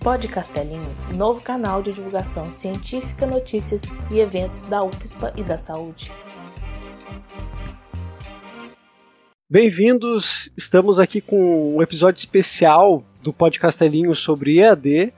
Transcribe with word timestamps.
Pod 0.00 0.26
Castelinho, 0.28 0.96
novo 1.14 1.42
canal 1.42 1.82
de 1.82 1.90
divulgação 1.90 2.52
científica, 2.52 3.26
notícias 3.26 3.82
e 4.10 4.18
eventos 4.18 4.62
da 4.62 4.82
UFSPA 4.82 5.32
e 5.36 5.42
da 5.42 5.58
saúde. 5.58 6.12
Bem-vindos, 9.48 10.50
estamos 10.56 10.98
aqui 10.98 11.20
com 11.20 11.76
um 11.76 11.82
episódio 11.82 12.18
especial 12.18 13.04
do 13.22 13.32
Pod 13.32 13.58
Castelinho 13.58 14.14
sobre 14.14 14.60
EAD 14.60 15.12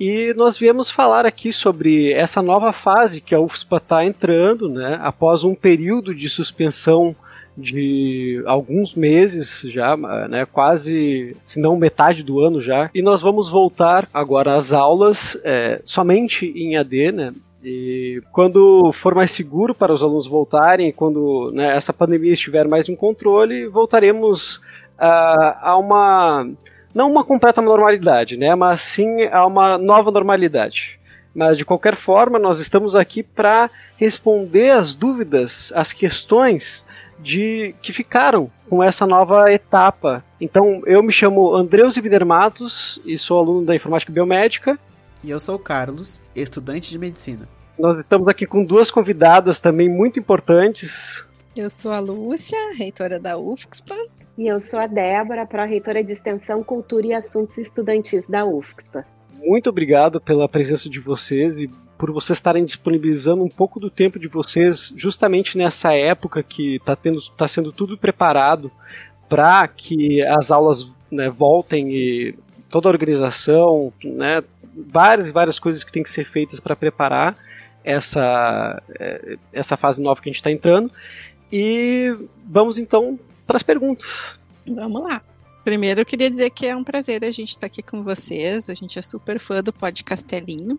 e 0.00 0.34
nós 0.34 0.58
viemos 0.58 0.90
falar 0.90 1.24
aqui 1.24 1.52
sobre 1.52 2.12
essa 2.12 2.42
nova 2.42 2.72
fase 2.72 3.20
que 3.20 3.34
a 3.34 3.40
UFSPA 3.40 3.76
está 3.76 4.04
entrando, 4.04 4.68
né, 4.68 4.98
após 5.02 5.44
um 5.44 5.54
período 5.54 6.14
de 6.14 6.28
suspensão 6.28 7.14
de 7.56 8.42
alguns 8.46 8.94
meses 8.94 9.60
já, 9.66 9.96
né, 10.28 10.44
quase, 10.44 11.36
se 11.44 11.60
não 11.60 11.76
metade 11.76 12.22
do 12.22 12.40
ano 12.40 12.60
já, 12.60 12.90
e 12.94 13.00
nós 13.00 13.22
vamos 13.22 13.48
voltar 13.48 14.08
agora 14.12 14.54
às 14.54 14.72
aulas 14.72 15.40
é, 15.44 15.80
somente 15.84 16.46
em 16.46 16.76
AD, 16.76 17.12
né, 17.12 17.34
e 17.64 18.22
quando 18.30 18.92
for 18.92 19.14
mais 19.14 19.30
seguro 19.30 19.74
para 19.74 19.92
os 19.92 20.02
alunos 20.02 20.26
voltarem, 20.26 20.92
quando 20.92 21.50
né, 21.54 21.74
essa 21.74 21.94
pandemia 21.94 22.34
estiver 22.34 22.68
mais 22.68 22.90
em 22.90 22.94
controle, 22.94 23.66
voltaremos 23.66 24.56
uh, 24.98 25.56
a 25.62 25.76
uma 25.78 26.46
não 26.94 27.10
uma 27.10 27.24
completa 27.24 27.62
normalidade, 27.62 28.36
né, 28.36 28.54
mas 28.54 28.82
sim 28.82 29.24
a 29.32 29.46
uma 29.46 29.78
nova 29.78 30.10
normalidade. 30.10 31.00
Mas 31.34 31.56
de 31.56 31.64
qualquer 31.64 31.96
forma, 31.96 32.38
nós 32.38 32.60
estamos 32.60 32.94
aqui 32.94 33.22
para 33.22 33.68
responder 33.96 34.70
as 34.70 34.94
dúvidas, 34.94 35.72
as 35.74 35.92
questões 35.92 36.86
de 37.24 37.74
que 37.82 37.92
ficaram 37.92 38.50
com 38.68 38.82
essa 38.82 39.06
nova 39.06 39.50
etapa. 39.50 40.22
Então, 40.40 40.82
eu 40.84 41.02
me 41.02 41.10
chamo 41.10 41.56
Andreus 41.56 41.96
Vider 41.96 42.24
Matos 42.24 43.00
e 43.04 43.18
sou 43.18 43.38
aluno 43.38 43.64
da 43.64 43.74
Informática 43.74 44.12
Biomédica. 44.12 44.78
E 45.22 45.30
eu 45.30 45.40
sou 45.40 45.56
o 45.56 45.58
Carlos, 45.58 46.20
estudante 46.36 46.90
de 46.90 46.98
medicina. 46.98 47.48
Nós 47.78 47.96
estamos 47.96 48.28
aqui 48.28 48.46
com 48.46 48.62
duas 48.62 48.90
convidadas 48.90 49.58
também 49.58 49.88
muito 49.88 50.18
importantes. 50.18 51.24
Eu 51.56 51.70
sou 51.70 51.92
a 51.92 51.98
Lúcia, 51.98 52.58
reitora 52.76 53.18
da 53.18 53.38
UFSPA. 53.38 53.96
E 54.36 54.46
eu 54.46 54.60
sou 54.60 54.78
a 54.78 54.86
Débora, 54.86 55.46
pró-reitora 55.46 56.04
de 56.04 56.12
Extensão, 56.12 56.62
Cultura 56.62 57.06
e 57.06 57.14
Assuntos 57.14 57.56
Estudantis 57.56 58.26
da 58.26 58.44
UFSPA. 58.44 59.06
Muito 59.32 59.70
obrigado 59.70 60.20
pela 60.20 60.48
presença 60.48 60.90
de 60.90 61.00
vocês 61.00 61.58
e 61.58 61.70
por 61.98 62.10
vocês 62.10 62.38
estarem 62.38 62.64
disponibilizando 62.64 63.42
um 63.42 63.48
pouco 63.48 63.78
do 63.78 63.90
tempo 63.90 64.18
de 64.18 64.28
vocês 64.28 64.92
justamente 64.96 65.56
nessa 65.56 65.92
época 65.92 66.42
que 66.42 66.76
está 66.76 66.96
tá 67.36 67.48
sendo 67.48 67.72
tudo 67.72 67.96
preparado 67.96 68.70
para 69.28 69.66
que 69.68 70.22
as 70.22 70.50
aulas 70.50 70.86
né, 71.10 71.30
voltem 71.30 71.90
e 71.94 72.34
toda 72.68 72.88
a 72.88 72.92
organização, 72.92 73.92
né, 74.02 74.42
várias 74.74 75.28
e 75.28 75.32
várias 75.32 75.58
coisas 75.58 75.84
que 75.84 75.92
têm 75.92 76.02
que 76.02 76.10
ser 76.10 76.24
feitas 76.24 76.58
para 76.58 76.74
preparar 76.74 77.36
essa, 77.84 78.82
é, 78.98 79.36
essa 79.52 79.76
fase 79.76 80.02
nova 80.02 80.20
que 80.20 80.28
a 80.28 80.32
gente 80.32 80.40
está 80.40 80.50
entrando. 80.50 80.90
E 81.52 82.16
vamos 82.44 82.78
então 82.78 83.18
para 83.46 83.56
as 83.56 83.62
perguntas. 83.62 84.36
Vamos 84.66 85.04
lá. 85.04 85.22
Primeiro, 85.62 86.00
eu 86.00 86.04
queria 86.04 86.28
dizer 86.28 86.50
que 86.50 86.66
é 86.66 86.76
um 86.76 86.84
prazer 86.84 87.24
a 87.24 87.30
gente 87.30 87.50
estar 87.50 87.60
tá 87.60 87.66
aqui 87.66 87.82
com 87.82 88.02
vocês. 88.02 88.68
A 88.68 88.74
gente 88.74 88.98
é 88.98 89.02
super 89.02 89.38
fã 89.38 89.62
do 89.62 89.72
Pod 89.72 90.02
Castelinho 90.02 90.78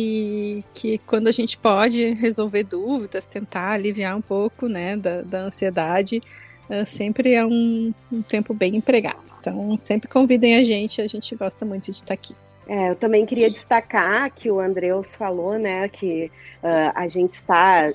e 0.00 0.64
que 0.72 0.98
quando 0.98 1.26
a 1.26 1.32
gente 1.32 1.58
pode 1.58 2.14
resolver 2.14 2.62
dúvidas, 2.62 3.26
tentar 3.26 3.72
aliviar 3.72 4.16
um 4.16 4.20
pouco 4.20 4.68
né, 4.68 4.96
da, 4.96 5.22
da 5.22 5.40
ansiedade, 5.40 6.22
uh, 6.70 6.86
sempre 6.86 7.34
é 7.34 7.44
um, 7.44 7.92
um, 8.12 8.22
tempo 8.22 8.54
bem 8.54 8.76
empregado. 8.76 9.34
Então, 9.40 9.76
sempre 9.76 10.08
convidem 10.08 10.54
a 10.54 10.62
gente, 10.62 11.02
a 11.02 11.08
gente 11.08 11.34
gosta 11.34 11.64
muito 11.64 11.86
de 11.86 11.96
estar 11.96 12.14
aqui. 12.14 12.32
É, 12.68 12.90
eu 12.90 12.94
também 12.94 13.26
queria 13.26 13.50
destacar 13.50 14.30
que 14.30 14.48
o 14.48 14.60
Andreus 14.60 15.16
falou, 15.16 15.58
né, 15.58 15.88
que 15.88 16.30
uh, 16.62 16.92
a 16.94 17.08
gente 17.08 17.32
está 17.32 17.92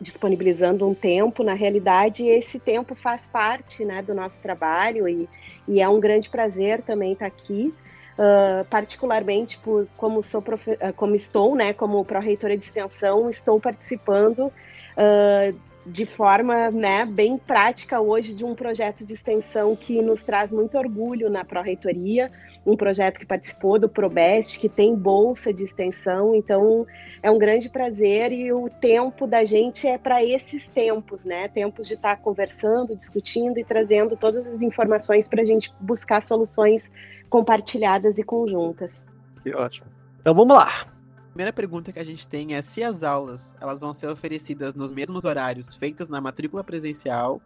disponibilizando 0.00 0.88
um 0.88 0.94
tempo, 0.94 1.42
na 1.42 1.54
realidade 1.54 2.24
esse 2.24 2.60
tempo 2.60 2.94
faz 2.94 3.26
parte, 3.26 3.84
né, 3.84 4.00
do 4.00 4.14
nosso 4.14 4.40
trabalho 4.40 5.08
e, 5.08 5.28
e 5.66 5.80
é 5.80 5.88
um 5.88 5.98
grande 5.98 6.30
prazer 6.30 6.82
também 6.82 7.14
estar 7.14 7.26
aqui. 7.26 7.74
Uh, 8.12 8.62
particularmente 8.66 9.56
por 9.58 9.88
como 9.96 10.22
sou 10.22 10.42
uh, 10.42 10.92
como 10.94 11.14
estou, 11.14 11.56
né, 11.56 11.72
como 11.72 12.04
pró-reitora 12.04 12.58
de 12.58 12.64
extensão, 12.64 13.30
estou 13.30 13.58
participando 13.58 14.48
uh, 14.48 15.58
de 15.84 16.06
forma, 16.06 16.70
né, 16.70 17.04
bem 17.04 17.36
prática 17.36 18.00
hoje 18.00 18.34
de 18.34 18.44
um 18.44 18.54
projeto 18.54 19.04
de 19.04 19.14
extensão 19.14 19.74
que 19.74 20.00
nos 20.00 20.22
traz 20.22 20.52
muito 20.52 20.78
orgulho 20.78 21.28
na 21.28 21.44
pró-reitoria, 21.44 22.30
um 22.64 22.76
projeto 22.76 23.18
que 23.18 23.26
participou 23.26 23.78
do 23.78 23.88
Probest, 23.88 24.60
que 24.60 24.68
tem 24.68 24.94
bolsa 24.94 25.52
de 25.52 25.64
extensão, 25.64 26.34
então 26.34 26.86
é 27.20 27.30
um 27.30 27.38
grande 27.38 27.68
prazer 27.68 28.32
e 28.32 28.52
o 28.52 28.70
tempo 28.70 29.26
da 29.26 29.44
gente 29.44 29.86
é 29.86 29.98
para 29.98 30.24
esses 30.24 30.68
tempos, 30.68 31.24
né, 31.24 31.48
tempos 31.48 31.88
de 31.88 31.94
estar 31.94 32.16
conversando, 32.16 32.96
discutindo 32.96 33.58
e 33.58 33.64
trazendo 33.64 34.16
todas 34.16 34.46
as 34.46 34.62
informações 34.62 35.28
para 35.28 35.42
a 35.42 35.44
gente 35.44 35.72
buscar 35.80 36.22
soluções 36.22 36.92
compartilhadas 37.28 38.18
e 38.18 38.22
conjuntas. 38.22 39.04
Que 39.42 39.52
ótimo. 39.54 39.86
Então 40.20 40.34
vamos 40.34 40.54
lá. 40.54 40.91
Primeira 41.32 41.52
pergunta 41.52 41.90
que 41.90 41.98
a 41.98 42.04
gente 42.04 42.28
tem 42.28 42.54
é 42.54 42.60
se 42.60 42.82
as 42.82 43.02
aulas 43.02 43.56
elas 43.58 43.80
vão 43.80 43.94
ser 43.94 44.06
oferecidas 44.06 44.74
nos 44.74 44.92
mesmos 44.92 45.24
horários 45.24 45.72
feitos 45.72 46.10
na 46.10 46.20
matrícula 46.20 46.62
presencial 46.62 47.40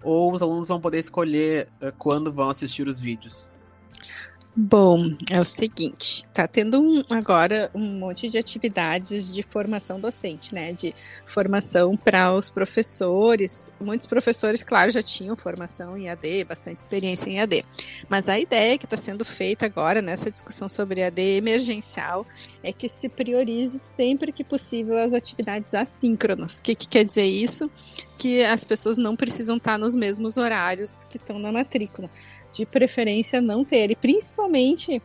ou 0.00 0.32
os 0.32 0.40
alunos 0.40 0.68
vão 0.68 0.80
poder 0.80 1.00
escolher 1.00 1.68
uh, 1.82 1.92
quando 1.98 2.32
vão 2.32 2.48
assistir 2.48 2.86
os 2.86 3.00
vídeos. 3.00 3.50
Bom, 4.58 5.14
é 5.30 5.38
o 5.38 5.44
seguinte, 5.44 6.24
tá 6.32 6.48
tendo 6.48 6.80
um, 6.80 7.04
agora 7.10 7.70
um 7.74 7.98
monte 7.98 8.26
de 8.26 8.38
atividades 8.38 9.30
de 9.30 9.42
formação 9.42 10.00
docente, 10.00 10.54
né? 10.54 10.72
De 10.72 10.94
formação 11.26 11.94
para 11.94 12.32
os 12.32 12.48
professores. 12.48 13.70
Muitos 13.78 14.06
professores, 14.06 14.62
claro, 14.62 14.90
já 14.90 15.02
tinham 15.02 15.36
formação 15.36 15.98
em 15.98 16.08
AD, 16.08 16.44
bastante 16.44 16.78
experiência 16.78 17.28
em 17.28 17.38
AD. 17.38 17.66
Mas 18.08 18.30
a 18.30 18.40
ideia 18.40 18.78
que 18.78 18.86
está 18.86 18.96
sendo 18.96 19.26
feita 19.26 19.66
agora 19.66 20.00
nessa 20.00 20.30
discussão 20.30 20.70
sobre 20.70 21.02
AD 21.02 21.20
emergencial 21.36 22.26
é 22.62 22.72
que 22.72 22.88
se 22.88 23.10
priorize 23.10 23.78
sempre 23.78 24.32
que 24.32 24.42
possível 24.42 24.96
as 24.96 25.12
atividades 25.12 25.74
assíncronas. 25.74 26.60
O 26.60 26.62
que, 26.62 26.74
que 26.74 26.88
quer 26.88 27.04
dizer 27.04 27.26
isso? 27.26 27.70
Que 28.16 28.42
as 28.42 28.64
pessoas 28.64 28.96
não 28.96 29.14
precisam 29.16 29.58
estar 29.58 29.78
nos 29.78 29.94
mesmos 29.94 30.38
horários 30.38 31.04
que 31.10 31.18
estão 31.18 31.38
na 31.38 31.52
matrícula 31.52 32.08
de 32.56 32.66
preferência 32.66 33.40
não 33.40 33.64
ter. 33.64 33.90
E 33.90 33.96
principalmente, 33.96 35.02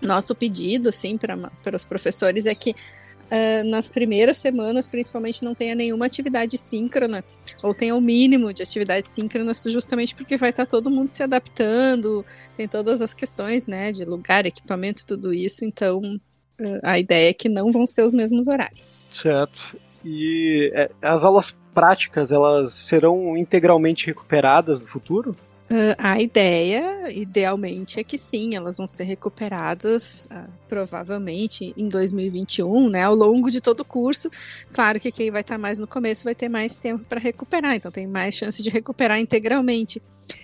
nosso 0.00 0.34
pedido, 0.34 0.88
assim, 0.88 1.18
para 1.18 1.76
os 1.76 1.84
professores 1.84 2.46
é 2.46 2.54
que 2.54 2.70
uh, 2.70 3.68
nas 3.68 3.88
primeiras 3.88 4.36
semanas, 4.36 4.86
principalmente, 4.86 5.44
não 5.44 5.54
tenha 5.54 5.74
nenhuma 5.74 6.06
atividade 6.06 6.56
síncrona, 6.56 7.24
ou 7.62 7.74
tenha 7.74 7.94
o 7.94 8.00
mínimo 8.00 8.52
de 8.52 8.62
atividades 8.62 9.10
síncronas, 9.10 9.62
justamente 9.64 10.14
porque 10.14 10.36
vai 10.36 10.50
estar 10.50 10.66
tá 10.66 10.70
todo 10.70 10.90
mundo 10.90 11.08
se 11.08 11.22
adaptando, 11.22 12.24
tem 12.56 12.66
todas 12.66 13.00
as 13.02 13.14
questões, 13.14 13.66
né, 13.66 13.92
de 13.92 14.04
lugar, 14.04 14.46
equipamento, 14.46 15.06
tudo 15.06 15.32
isso, 15.32 15.64
então 15.64 16.00
uh, 16.00 16.80
a 16.82 16.98
ideia 16.98 17.30
é 17.30 17.34
que 17.34 17.48
não 17.48 17.72
vão 17.72 17.86
ser 17.86 18.04
os 18.04 18.12
mesmos 18.12 18.48
horários. 18.48 19.02
Certo. 19.10 19.76
E 20.04 20.70
é, 20.74 20.90
as 21.02 21.24
aulas 21.24 21.56
práticas, 21.74 22.32
elas 22.32 22.72
serão 22.72 23.36
integralmente 23.36 24.06
recuperadas 24.06 24.80
no 24.80 24.86
futuro? 24.86 25.36
Uh, 25.70 25.92
a 25.98 26.18
ideia, 26.18 27.12
idealmente, 27.12 28.00
é 28.00 28.04
que 28.04 28.16
sim, 28.16 28.54
elas 28.54 28.78
vão 28.78 28.88
ser 28.88 29.04
recuperadas 29.04 30.26
uh, 30.32 30.50
provavelmente 30.66 31.74
em 31.76 31.90
2021, 31.90 32.88
né? 32.88 33.02
Ao 33.02 33.14
longo 33.14 33.50
de 33.50 33.60
todo 33.60 33.80
o 33.80 33.84
curso. 33.84 34.30
Claro 34.72 34.98
que 34.98 35.12
quem 35.12 35.30
vai 35.30 35.42
estar 35.42 35.58
mais 35.58 35.78
no 35.78 35.86
começo 35.86 36.24
vai 36.24 36.34
ter 36.34 36.48
mais 36.48 36.76
tempo 36.76 37.04
para 37.04 37.20
recuperar, 37.20 37.74
então 37.74 37.90
tem 37.90 38.06
mais 38.06 38.34
chance 38.34 38.62
de 38.62 38.70
recuperar 38.70 39.18
integralmente. 39.18 40.00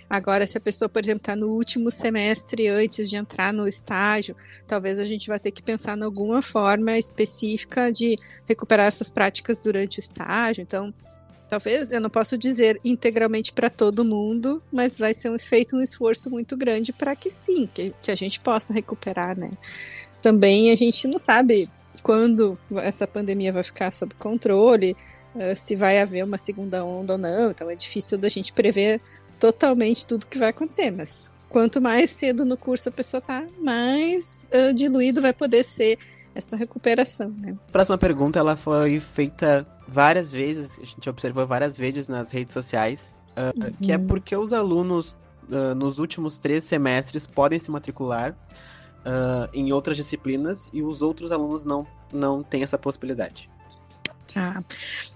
Agora, 0.08 0.46
se 0.46 0.58
a 0.58 0.60
pessoa, 0.60 0.88
por 0.88 1.02
exemplo, 1.02 1.22
está 1.22 1.34
no 1.34 1.48
último 1.48 1.90
semestre 1.90 2.68
antes 2.68 3.08
de 3.08 3.16
entrar 3.16 3.52
no 3.52 3.66
estágio, 3.66 4.36
talvez 4.66 4.98
a 4.98 5.04
gente 5.04 5.28
vai 5.28 5.38
ter 5.38 5.50
que 5.50 5.62
pensar 5.62 5.96
em 5.96 6.02
alguma 6.02 6.42
forma 6.42 6.98
específica 6.98 7.90
de 7.90 8.16
recuperar 8.46 8.86
essas 8.86 9.10
práticas 9.10 9.58
durante 9.58 9.98
o 9.98 10.00
estágio. 10.00 10.62
Então, 10.62 10.92
Talvez 11.54 11.92
eu 11.92 12.00
não 12.00 12.10
posso 12.10 12.36
dizer 12.36 12.80
integralmente 12.84 13.52
para 13.52 13.70
todo 13.70 14.04
mundo, 14.04 14.60
mas 14.72 14.98
vai 14.98 15.14
ser 15.14 15.30
um, 15.30 15.38
feito 15.38 15.76
um 15.76 15.80
esforço 15.80 16.28
muito 16.28 16.56
grande 16.56 16.92
para 16.92 17.14
que 17.14 17.30
sim, 17.30 17.68
que, 17.72 17.94
que 18.02 18.10
a 18.10 18.16
gente 18.16 18.40
possa 18.40 18.72
recuperar, 18.74 19.38
né? 19.38 19.52
Também 20.20 20.72
a 20.72 20.74
gente 20.74 21.06
não 21.06 21.16
sabe 21.16 21.68
quando 22.02 22.58
essa 22.78 23.06
pandemia 23.06 23.52
vai 23.52 23.62
ficar 23.62 23.92
sob 23.92 24.12
controle, 24.16 24.96
uh, 25.36 25.56
se 25.56 25.76
vai 25.76 26.00
haver 26.00 26.24
uma 26.24 26.38
segunda 26.38 26.84
onda 26.84 27.12
ou 27.12 27.18
não, 27.20 27.52
então 27.52 27.70
é 27.70 27.76
difícil 27.76 28.18
da 28.18 28.28
gente 28.28 28.52
prever 28.52 29.00
totalmente 29.38 30.04
tudo 30.04 30.26
que 30.26 30.38
vai 30.38 30.48
acontecer, 30.48 30.90
mas 30.90 31.30
quanto 31.48 31.80
mais 31.80 32.10
cedo 32.10 32.44
no 32.44 32.56
curso 32.56 32.88
a 32.88 32.92
pessoa 32.92 33.20
tá, 33.20 33.46
mais 33.60 34.50
uh, 34.52 34.74
diluído 34.74 35.22
vai 35.22 35.32
poder 35.32 35.62
ser 35.62 36.00
essa 36.34 36.56
recuperação, 36.56 37.32
né? 37.36 37.56
Próxima 37.70 37.96
pergunta, 37.96 38.38
ela 38.38 38.56
foi 38.56 38.98
feita 39.00 39.66
várias 39.86 40.32
vezes, 40.32 40.78
a 40.80 40.84
gente 40.84 41.08
observou 41.08 41.46
várias 41.46 41.78
vezes 41.78 42.08
nas 42.08 42.30
redes 42.32 42.52
sociais, 42.52 43.10
uh, 43.30 43.64
uhum. 43.64 43.72
que 43.80 43.92
é 43.92 43.98
porque 43.98 44.36
os 44.36 44.52
alunos 44.52 45.16
uh, 45.48 45.74
nos 45.74 45.98
últimos 45.98 46.38
três 46.38 46.64
semestres 46.64 47.26
podem 47.26 47.58
se 47.58 47.70
matricular, 47.70 48.36
uh, 49.04 49.48
em 49.52 49.72
outras 49.72 49.96
disciplinas 49.96 50.68
e 50.72 50.82
os 50.82 51.02
outros 51.02 51.30
alunos 51.30 51.64
não, 51.64 51.86
não 52.12 52.42
têm 52.42 52.62
essa 52.62 52.78
possibilidade. 52.78 53.50
Ah, 54.36 54.62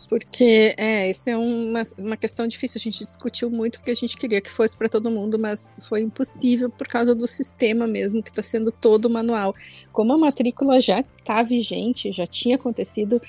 porque 0.09 0.75
é, 0.77 1.11
isso 1.11 1.29
é 1.29 1.37
uma, 1.37 1.83
uma 1.97 2.17
questão 2.17 2.47
difícil. 2.47 2.79
A 2.79 2.83
gente 2.83 3.05
discutiu 3.05 3.51
muito 3.51 3.79
porque 3.79 3.91
a 3.91 3.97
gente 3.97 4.17
queria 4.17 4.41
que 4.41 4.51
fosse 4.51 4.77
para 4.77 4.89
todo 4.89 5.11
mundo, 5.11 5.39
mas 5.39 5.83
foi 5.89 6.03
impossível 6.03 6.71
por 6.71 6.87
causa 6.87 7.15
do 7.15 7.27
sistema 7.27 7.87
mesmo, 7.87 8.23
que 8.23 8.31
está 8.31 8.43
sendo 8.43 8.71
todo 8.71 9.11
manual. 9.11 9.55
Como 9.93 10.13
a 10.13 10.19
matrícula 10.19 10.81
já 10.81 11.01
está 11.01 11.43
vigente, 11.43 12.13
já 12.13 12.27
tinha 12.27 12.57
acontecido, 12.57 13.21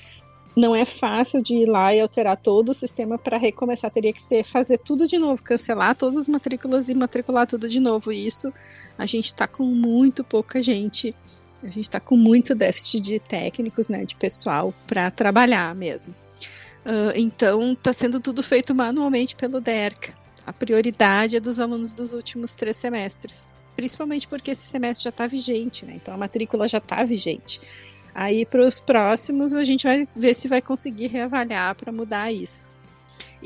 não 0.56 0.74
é 0.74 0.84
fácil 0.84 1.42
de 1.42 1.54
ir 1.54 1.66
lá 1.66 1.94
e 1.94 2.00
alterar 2.00 2.36
todo 2.36 2.70
o 2.70 2.74
sistema 2.74 3.18
para 3.18 3.36
recomeçar. 3.36 3.90
Teria 3.90 4.12
que 4.12 4.22
ser 4.22 4.44
fazer 4.44 4.78
tudo 4.78 5.06
de 5.06 5.18
novo, 5.18 5.42
cancelar 5.42 5.94
todas 5.96 6.16
as 6.16 6.28
matrículas 6.28 6.88
e 6.88 6.94
matricular 6.94 7.46
tudo 7.46 7.68
de 7.68 7.80
novo. 7.80 8.12
E 8.12 8.26
isso 8.26 8.52
a 8.96 9.06
gente 9.06 9.26
está 9.26 9.46
com 9.46 9.64
muito 9.64 10.24
pouca 10.24 10.62
gente. 10.62 11.14
A 11.62 11.66
gente 11.66 11.80
está 11.80 12.00
com 12.00 12.16
muito 12.16 12.54
déficit 12.54 13.00
de 13.00 13.18
técnicos, 13.18 13.88
né, 13.88 14.04
de 14.04 14.14
pessoal 14.16 14.72
para 14.86 15.10
trabalhar 15.10 15.74
mesmo. 15.74 16.14
Uh, 16.84 17.12
então, 17.14 17.72
está 17.72 17.92
sendo 17.92 18.18
tudo 18.20 18.42
feito 18.42 18.74
manualmente 18.74 19.36
pelo 19.36 19.60
DERCA. 19.60 20.18
A 20.46 20.52
prioridade 20.52 21.36
é 21.36 21.40
dos 21.40 21.60
alunos 21.60 21.92
dos 21.92 22.12
últimos 22.12 22.54
três 22.54 22.76
semestres, 22.76 23.52
principalmente 23.76 24.26
porque 24.26 24.50
esse 24.50 24.66
semestre 24.66 25.04
já 25.04 25.10
está 25.10 25.26
vigente, 25.26 25.84
né? 25.84 25.92
Então 25.94 26.14
a 26.14 26.16
matrícula 26.16 26.66
já 26.66 26.78
está 26.78 27.04
vigente. 27.04 27.60
Aí 28.14 28.44
para 28.44 28.66
os 28.66 28.80
próximos 28.80 29.54
a 29.54 29.62
gente 29.62 29.84
vai 29.84 30.08
ver 30.16 30.34
se 30.34 30.48
vai 30.48 30.60
conseguir 30.60 31.08
reavaliar 31.08 31.76
para 31.76 31.92
mudar 31.92 32.32
isso. 32.32 32.70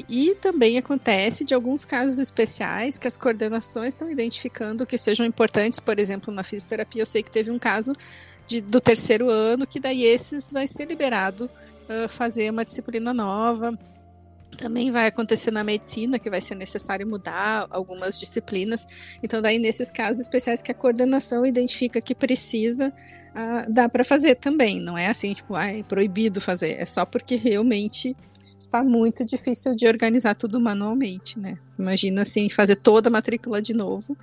E 0.09 0.35
também 0.35 0.77
acontece 0.77 1.45
de 1.45 1.55
alguns 1.55 1.85
casos 1.85 2.19
especiais 2.19 2.99
que 2.99 3.07
as 3.07 3.17
coordenações 3.17 3.91
estão 3.91 4.11
identificando 4.11 4.85
que 4.85 4.99
sejam 4.99 5.25
importantes, 5.25 5.79
por 5.79 5.99
exemplo, 5.99 6.35
na 6.35 6.43
fisioterapia, 6.43 7.03
eu 7.03 7.07
sei 7.07 7.23
que 7.23 7.31
teve 7.31 7.51
um 7.51 7.59
caso 7.59 7.93
de, 8.47 8.61
do 8.61 8.81
terceiro 8.81 9.31
ano, 9.31 9.67
que 9.67 9.79
daí 9.79 10.03
esses 10.03 10.53
vai 10.53 10.67
ser 10.67 10.87
liberado 10.87 11.49
uh, 11.89 12.09
fazer 12.09 12.51
uma 12.51 12.65
disciplina 12.65 13.15
nova, 13.15 13.73
também 14.55 14.91
vai 14.91 15.07
acontecer 15.07 15.51
na 15.51 15.65
medicina, 15.65 16.19
que 16.19 16.31
vai 16.31 16.41
ser 16.41 16.55
necessário 16.55 17.07
mudar 17.07 17.67
algumas 17.71 18.19
disciplinas. 18.19 19.19
Então, 19.23 19.43
daí, 19.43 19.59
nesses 19.59 19.91
casos 19.91 20.21
especiais 20.21 20.63
que 20.63 20.71
a 20.71 20.75
coordenação 20.75 21.45
identifica 21.45 22.01
que 22.01 22.15
precisa, 22.15 22.89
uh, 22.89 23.73
dá 23.73 23.89
para 23.89 24.05
fazer 24.05 24.37
também. 24.37 24.81
Não 24.81 24.97
é 24.97 25.09
assim, 25.09 25.35
tipo, 25.35 25.55
ah, 25.55 25.67
é 25.67 25.83
proibido 25.83 26.41
fazer. 26.41 26.81
É 26.81 26.87
só 26.87 27.05
porque 27.05 27.37
realmente 27.37 28.17
está 28.59 28.83
muito 28.83 29.25
difícil 29.25 29.75
de 29.75 29.87
organizar 29.87 30.35
tudo 30.35 30.61
manualmente, 30.61 31.39
né? 31.39 31.59
Imagina, 31.79 32.23
assim, 32.23 32.49
fazer 32.49 32.77
toda 32.77 33.09
a 33.09 33.13
matrícula 33.13 33.61
de 33.61 33.75
novo. 33.75 34.17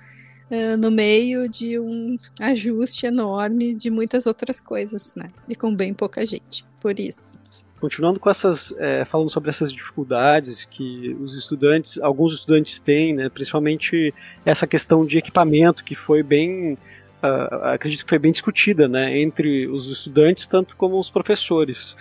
Uh, 0.50 0.76
no 0.76 0.90
meio 0.90 1.48
de 1.48 1.78
um 1.78 2.16
ajuste 2.38 3.06
enorme 3.06 3.74
de 3.74 3.90
muitas 3.90 4.26
outras 4.26 4.60
coisas, 4.60 5.14
né? 5.16 5.30
E 5.48 5.54
com 5.54 5.74
bem 5.74 5.94
pouca 5.94 6.26
gente. 6.26 6.66
Por 6.80 7.00
isso 7.00 7.40
continuando 7.82 8.20
com 8.20 8.30
essas, 8.30 8.72
é, 8.78 9.04
falando 9.06 9.28
sobre 9.28 9.50
essas 9.50 9.72
dificuldades 9.72 10.64
que 10.64 11.16
os 11.20 11.34
estudantes, 11.34 11.98
alguns 11.98 12.32
estudantes 12.32 12.78
têm, 12.78 13.12
né, 13.12 13.28
principalmente 13.28 14.14
essa 14.46 14.68
questão 14.68 15.04
de 15.04 15.18
equipamento 15.18 15.82
que 15.82 15.96
foi 15.96 16.22
bem, 16.22 16.74
uh, 16.74 17.54
acredito 17.72 18.04
que 18.04 18.08
foi 18.08 18.20
bem 18.20 18.30
discutida, 18.30 18.86
né, 18.86 19.18
entre 19.18 19.66
os 19.66 19.88
estudantes 19.88 20.46
tanto 20.46 20.76
como 20.76 20.96
os 20.96 21.10
professores. 21.10 21.96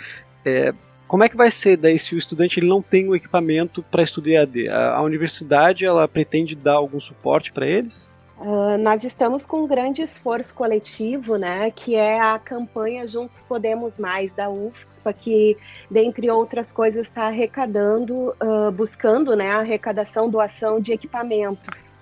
É, 0.45 0.71
como 1.11 1.25
é 1.25 1.27
que 1.27 1.35
vai 1.35 1.51
ser 1.51 1.75
daí 1.75 1.99
se 1.99 2.15
o 2.15 2.17
estudante 2.17 2.57
ele 2.57 2.69
não 2.69 2.81
tem 2.81 3.09
o 3.09 3.13
equipamento 3.13 3.83
para 3.83 4.01
estudar 4.01 4.43
AD? 4.43 4.69
A, 4.69 4.93
a 4.95 5.01
universidade 5.01 5.83
ela 5.83 6.07
pretende 6.07 6.55
dar 6.55 6.75
algum 6.75 7.01
suporte 7.01 7.51
para 7.51 7.67
eles? 7.67 8.09
Uh, 8.39 8.77
nós 8.77 9.03
estamos 9.03 9.45
com 9.45 9.65
um 9.65 9.67
grande 9.67 10.01
esforço 10.01 10.55
coletivo, 10.55 11.35
né, 11.35 11.69
que 11.69 11.95
é 11.97 12.17
a 12.17 12.39
campanha 12.39 13.05
Juntos 13.05 13.41
Podemos 13.41 13.99
Mais 13.99 14.31
da 14.31 14.49
UFSPA, 14.49 15.11
que, 15.11 15.57
dentre 15.89 16.31
outras 16.31 16.71
coisas, 16.71 17.07
está 17.07 17.23
arrecadando, 17.23 18.33
uh, 18.41 18.71
buscando 18.71 19.35
né, 19.35 19.51
a 19.51 19.59
arrecadação, 19.59 20.29
doação 20.29 20.79
de 20.79 20.93
equipamentos. 20.93 21.97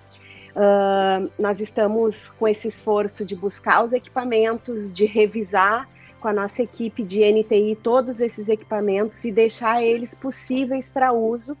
Uh, 0.54 1.28
nós 1.36 1.58
estamos 1.58 2.28
com 2.38 2.46
esse 2.46 2.68
esforço 2.68 3.24
de 3.24 3.34
buscar 3.34 3.82
os 3.82 3.92
equipamentos, 3.92 4.94
de 4.94 5.04
revisar 5.04 5.88
com 6.20 6.28
a 6.28 6.32
nossa 6.32 6.62
equipe 6.62 7.02
de 7.02 7.20
NTI 7.20 7.76
todos 7.82 8.20
esses 8.20 8.48
equipamentos 8.48 9.24
e 9.24 9.32
deixar 9.32 9.82
eles 9.82 10.14
possíveis 10.14 10.88
para 10.88 11.12
uso 11.12 11.56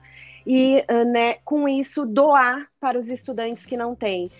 e, 0.46 0.84
né, 1.12 1.34
com 1.44 1.68
isso, 1.68 2.06
doar 2.06 2.68
para 2.80 2.98
os 2.98 3.08
estudantes 3.08 3.66
que 3.66 3.76
não 3.76 3.94
têm. 3.94 4.30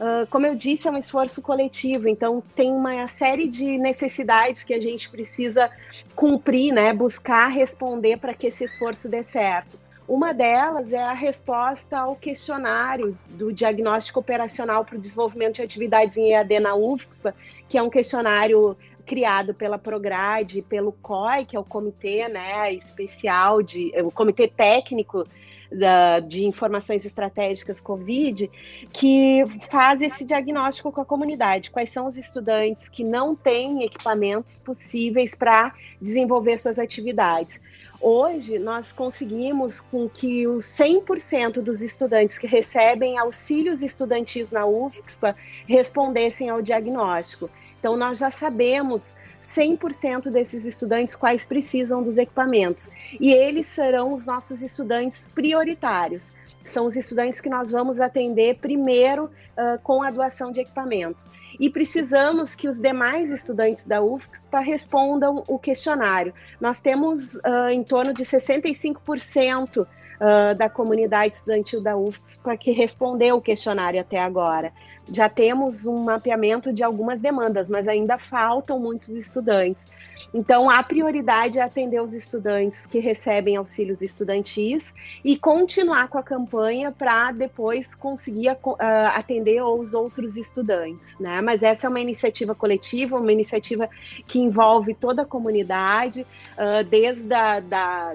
Uh, 0.00 0.26
como 0.30 0.46
eu 0.46 0.54
disse, 0.54 0.88
é 0.88 0.90
um 0.90 0.96
esforço 0.96 1.42
coletivo, 1.42 2.08
então 2.08 2.42
tem 2.56 2.72
uma 2.72 3.06
série 3.06 3.46
de 3.46 3.76
necessidades 3.76 4.64
que 4.64 4.72
a 4.72 4.80
gente 4.80 5.10
precisa 5.10 5.70
cumprir, 6.16 6.72
né, 6.72 6.90
buscar 6.94 7.48
responder 7.48 8.16
para 8.16 8.32
que 8.32 8.46
esse 8.46 8.64
esforço 8.64 9.10
dê 9.10 9.22
certo. 9.22 9.78
Uma 10.08 10.32
delas 10.32 10.92
é 10.92 11.02
a 11.02 11.12
resposta 11.12 11.98
ao 11.98 12.16
questionário 12.16 13.16
do 13.28 13.52
diagnóstico 13.52 14.18
operacional 14.18 14.84
para 14.84 14.96
o 14.96 15.00
desenvolvimento 15.00 15.56
de 15.56 15.62
atividades 15.62 16.16
em 16.16 16.32
EAD 16.32 16.60
na 16.60 16.74
UFSPA, 16.74 17.34
que 17.68 17.76
é 17.76 17.82
um 17.82 17.90
questionário 17.90 18.76
criado 19.10 19.52
pela 19.52 19.76
Prograde, 19.76 20.62
pelo 20.62 20.92
COI, 20.92 21.44
que 21.44 21.56
é 21.56 21.58
o 21.58 21.64
comitê 21.64 22.28
né, 22.28 22.72
especial 22.72 23.60
de 23.60 23.92
o 24.04 24.10
comitê 24.12 24.46
técnico 24.46 25.26
da, 25.68 26.20
de 26.20 26.46
informações 26.46 27.04
estratégicas 27.04 27.80
Covid, 27.80 28.48
que 28.92 29.42
faz 29.68 30.00
esse 30.00 30.24
diagnóstico 30.24 30.92
com 30.92 31.00
a 31.00 31.04
comunidade. 31.04 31.72
Quais 31.72 31.90
são 31.90 32.06
os 32.06 32.16
estudantes 32.16 32.88
que 32.88 33.02
não 33.02 33.34
têm 33.34 33.82
equipamentos 33.82 34.62
possíveis 34.64 35.34
para 35.34 35.74
desenvolver 36.00 36.56
suas 36.56 36.78
atividades? 36.78 37.60
Hoje, 38.00 38.60
nós 38.60 38.92
conseguimos 38.92 39.80
com 39.80 40.08
que 40.08 40.46
os 40.46 40.66
100% 40.66 41.60
dos 41.60 41.82
estudantes 41.82 42.38
que 42.38 42.46
recebem 42.46 43.18
auxílios 43.18 43.82
estudantis 43.82 44.52
na 44.52 44.66
UFSPA 44.66 45.34
respondessem 45.66 46.48
ao 46.48 46.62
diagnóstico. 46.62 47.50
Então, 47.80 47.96
nós 47.96 48.18
já 48.18 48.30
sabemos 48.30 49.16
100% 49.42 50.30
desses 50.30 50.64
estudantes 50.66 51.16
quais 51.16 51.44
precisam 51.44 52.02
dos 52.02 52.18
equipamentos. 52.18 52.90
E 53.18 53.32
eles 53.32 53.66
serão 53.66 54.12
os 54.12 54.26
nossos 54.26 54.62
estudantes 54.62 55.28
prioritários. 55.34 56.32
São 56.62 56.86
os 56.86 56.94
estudantes 56.94 57.40
que 57.40 57.48
nós 57.48 57.70
vamos 57.70 58.00
atender 58.00 58.58
primeiro 58.58 59.24
uh, 59.24 59.78
com 59.82 60.02
a 60.02 60.10
doação 60.10 60.52
de 60.52 60.60
equipamentos. 60.60 61.30
E 61.58 61.68
precisamos 61.70 62.54
que 62.54 62.68
os 62.68 62.78
demais 62.78 63.30
estudantes 63.30 63.84
da 63.84 64.02
UFSPA 64.02 64.60
respondam 64.60 65.42
o 65.48 65.58
questionário. 65.58 66.34
Nós 66.60 66.80
temos 66.80 67.36
uh, 67.36 67.70
em 67.70 67.82
torno 67.82 68.12
de 68.12 68.24
65% 68.24 69.78
uh, 69.80 70.54
da 70.54 70.68
comunidade 70.68 71.36
estudantil 71.36 71.82
da 71.82 71.96
UFSPA 71.96 72.56
que 72.58 72.72
respondeu 72.72 73.36
o 73.36 73.42
questionário 73.42 73.98
até 73.98 74.20
agora 74.20 74.70
já 75.10 75.28
temos 75.28 75.86
um 75.86 76.04
mapeamento 76.04 76.72
de 76.72 76.82
algumas 76.82 77.20
demandas, 77.20 77.68
mas 77.68 77.88
ainda 77.88 78.18
faltam 78.18 78.78
muitos 78.78 79.08
estudantes. 79.10 79.84
Então, 80.32 80.70
a 80.70 80.82
prioridade 80.82 81.58
é 81.58 81.62
atender 81.62 82.00
os 82.00 82.14
estudantes 82.14 82.86
que 82.86 82.98
recebem 82.98 83.56
auxílios 83.56 84.02
estudantis 84.02 84.94
e 85.24 85.36
continuar 85.36 86.08
com 86.08 86.18
a 86.18 86.22
campanha 86.22 86.92
para 86.92 87.32
depois 87.32 87.94
conseguir 87.94 88.50
uh, 88.50 88.76
atender 89.14 89.62
os 89.62 89.94
outros 89.94 90.36
estudantes. 90.36 91.18
Né? 91.18 91.40
Mas 91.40 91.62
essa 91.62 91.86
é 91.86 91.90
uma 91.90 92.00
iniciativa 92.00 92.54
coletiva, 92.54 93.18
uma 93.18 93.32
iniciativa 93.32 93.88
que 94.26 94.38
envolve 94.38 94.94
toda 94.94 95.22
a 95.22 95.26
comunidade, 95.26 96.26
uh, 96.56 96.84
desde 96.84 97.32
a, 97.32 97.60
da, 97.60 98.14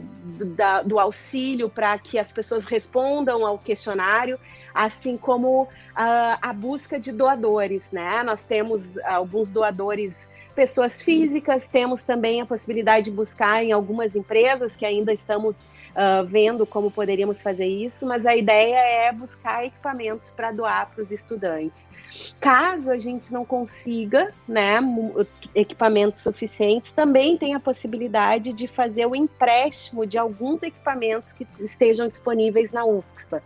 da, 0.55 0.81
do 0.81 0.99
auxílio 0.99 1.69
para 1.69 1.97
que 1.97 2.17
as 2.17 2.31
pessoas 2.31 2.65
respondam 2.65 3.45
ao 3.45 3.57
questionário, 3.57 4.39
assim 4.73 5.17
como 5.17 5.67
a, 5.95 6.49
a 6.49 6.53
busca 6.53 6.99
de 6.99 7.11
doadores, 7.11 7.91
né? 7.91 8.21
Nós 8.23 8.43
temos 8.43 8.97
alguns 9.05 9.49
doadores 9.49 10.27
pessoas 10.55 11.01
físicas, 11.01 11.67
temos 11.67 12.03
também 12.03 12.41
a 12.41 12.45
possibilidade 12.45 13.05
de 13.05 13.11
buscar 13.11 13.63
em 13.63 13.71
algumas 13.71 14.15
empresas 14.15 14.75
que 14.75 14.85
ainda 14.85 15.13
estamos 15.13 15.57
uh, 15.95 16.25
vendo 16.25 16.65
como 16.65 16.91
poderíamos 16.91 17.41
fazer 17.41 17.65
isso, 17.65 18.05
mas 18.05 18.25
a 18.25 18.35
ideia 18.35 18.77
é 18.77 19.11
buscar 19.11 19.65
equipamentos 19.65 20.31
para 20.31 20.51
doar 20.51 20.91
para 20.93 21.01
os 21.01 21.11
estudantes. 21.11 21.89
Caso 22.39 22.91
a 22.91 22.99
gente 22.99 23.33
não 23.33 23.45
consiga 23.45 24.33
né, 24.47 24.77
equipamentos 25.53 26.21
suficientes, 26.21 26.91
também 26.91 27.37
tem 27.37 27.53
a 27.55 27.59
possibilidade 27.59 28.53
de 28.53 28.67
fazer 28.67 29.05
o 29.05 29.15
empréstimo 29.15 30.05
de 30.05 30.17
alguns 30.17 30.61
equipamentos 30.61 31.31
que 31.31 31.47
estejam 31.59 32.07
disponíveis 32.07 32.71
na 32.71 32.85
UFSPA. 32.85 33.41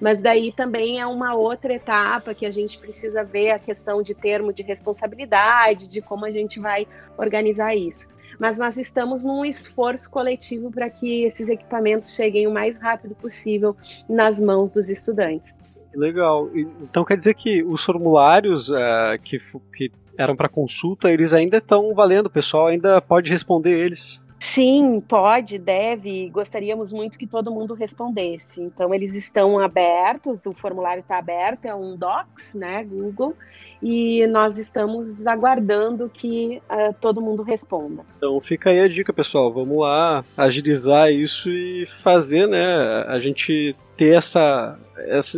Mas 0.00 0.20
daí 0.20 0.52
também 0.52 1.00
é 1.00 1.06
uma 1.06 1.34
outra 1.34 1.72
etapa 1.72 2.34
que 2.34 2.44
a 2.44 2.50
gente 2.50 2.78
precisa 2.78 3.22
ver 3.22 3.52
a 3.52 3.58
questão 3.58 4.02
de 4.02 4.14
termo 4.14 4.52
de 4.52 4.62
responsabilidade, 4.62 5.88
de 5.88 6.02
como 6.02 6.24
a 6.24 6.30
gente 6.30 6.58
vai 6.58 6.86
organizar 7.16 7.74
isso 7.74 8.13
mas 8.38 8.58
nós 8.58 8.76
estamos 8.76 9.24
num 9.24 9.44
esforço 9.44 10.10
coletivo 10.10 10.70
para 10.70 10.88
que 10.90 11.24
esses 11.24 11.48
equipamentos 11.48 12.14
cheguem 12.14 12.46
o 12.46 12.52
mais 12.52 12.76
rápido 12.76 13.14
possível 13.14 13.76
nas 14.08 14.40
mãos 14.40 14.72
dos 14.72 14.88
estudantes. 14.88 15.56
Legal. 15.94 16.50
Então 16.54 17.04
quer 17.04 17.16
dizer 17.16 17.34
que 17.34 17.62
os 17.62 17.84
formulários 17.84 18.68
uh, 18.68 19.18
que, 19.22 19.40
que 19.76 19.92
eram 20.18 20.36
para 20.36 20.48
consulta, 20.48 21.10
eles 21.10 21.32
ainda 21.32 21.58
estão 21.58 21.94
valendo, 21.94 22.26
o 22.26 22.30
pessoal 22.30 22.66
ainda 22.66 23.00
pode 23.00 23.30
responder 23.30 23.70
eles. 23.70 24.22
Sim, 24.44 25.00
pode, 25.00 25.58
deve. 25.58 26.28
Gostaríamos 26.28 26.92
muito 26.92 27.18
que 27.18 27.26
todo 27.26 27.50
mundo 27.50 27.72
respondesse. 27.72 28.62
Então, 28.62 28.92
eles 28.92 29.14
estão 29.14 29.58
abertos, 29.58 30.44
o 30.44 30.52
formulário 30.52 31.00
está 31.00 31.16
aberto, 31.18 31.64
é 31.64 31.74
um 31.74 31.96
Docs, 31.96 32.54
né, 32.54 32.84
Google, 32.84 33.34
e 33.82 34.26
nós 34.26 34.58
estamos 34.58 35.26
aguardando 35.26 36.10
que 36.12 36.60
uh, 36.70 36.94
todo 37.00 37.20
mundo 37.20 37.42
responda. 37.42 38.04
Então 38.16 38.40
fica 38.40 38.70
aí 38.70 38.80
a 38.80 38.88
dica, 38.88 39.12
pessoal. 39.12 39.52
Vamos 39.52 39.78
lá 39.78 40.24
agilizar 40.36 41.10
isso 41.10 41.48
e 41.48 41.86
fazer, 42.02 42.46
né? 42.46 42.64
A 43.08 43.18
gente 43.20 43.76
ter 43.96 44.14
essa, 44.14 44.78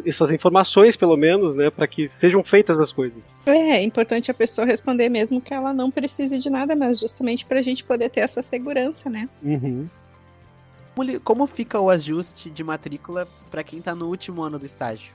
essas 0.05 0.31
informações, 0.31 0.97
pelo 0.97 1.17
menos, 1.17 1.55
né, 1.55 1.71
para 1.71 1.87
que 1.87 2.09
sejam 2.09 2.43
feitas 2.43 2.79
as 2.79 2.91
coisas. 2.91 3.37
É, 3.47 3.77
é 3.77 3.83
importante 3.83 4.31
a 4.31 4.35
pessoa 4.35 4.67
responder 4.67 5.09
mesmo 5.09 5.41
que 5.41 5.53
ela 5.53 5.75
não 5.75 5.91
precise 5.91 6.39
de 6.39 6.49
nada, 6.49 6.75
mas 6.75 6.99
justamente 6.99 7.45
para 7.45 7.59
a 7.59 7.63
gente 7.63 7.85
poder 7.85 8.09
ter 8.09 8.21
essa 8.21 8.43
segurança, 8.43 9.11
né? 9.11 9.29
Uhum. 9.43 9.89
Como 11.23 11.47
fica 11.47 11.79
o 11.79 11.91
ajuste 11.91 12.49
de 12.49 12.65
matrícula 12.65 13.29
para 13.51 13.63
quem 13.63 13.81
está 13.81 13.95
no 13.95 14.07
último 14.07 14.43
ano 14.43 14.59
do 14.59 14.65
estágio? 14.65 15.15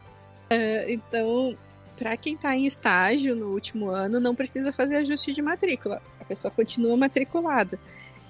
Uh, 0.51 0.85
então, 0.89 1.57
para 1.97 2.17
quem 2.17 2.33
está 2.33 2.55
em 2.55 2.65
estágio 2.65 3.35
no 3.35 3.47
último 3.47 3.89
ano, 3.89 4.19
não 4.19 4.35
precisa 4.35 4.71
fazer 4.71 4.97
ajuste 4.97 5.33
de 5.33 5.41
matrícula. 5.41 6.01
A 6.19 6.25
pessoa 6.25 6.51
continua 6.51 6.97
matriculada. 6.97 7.79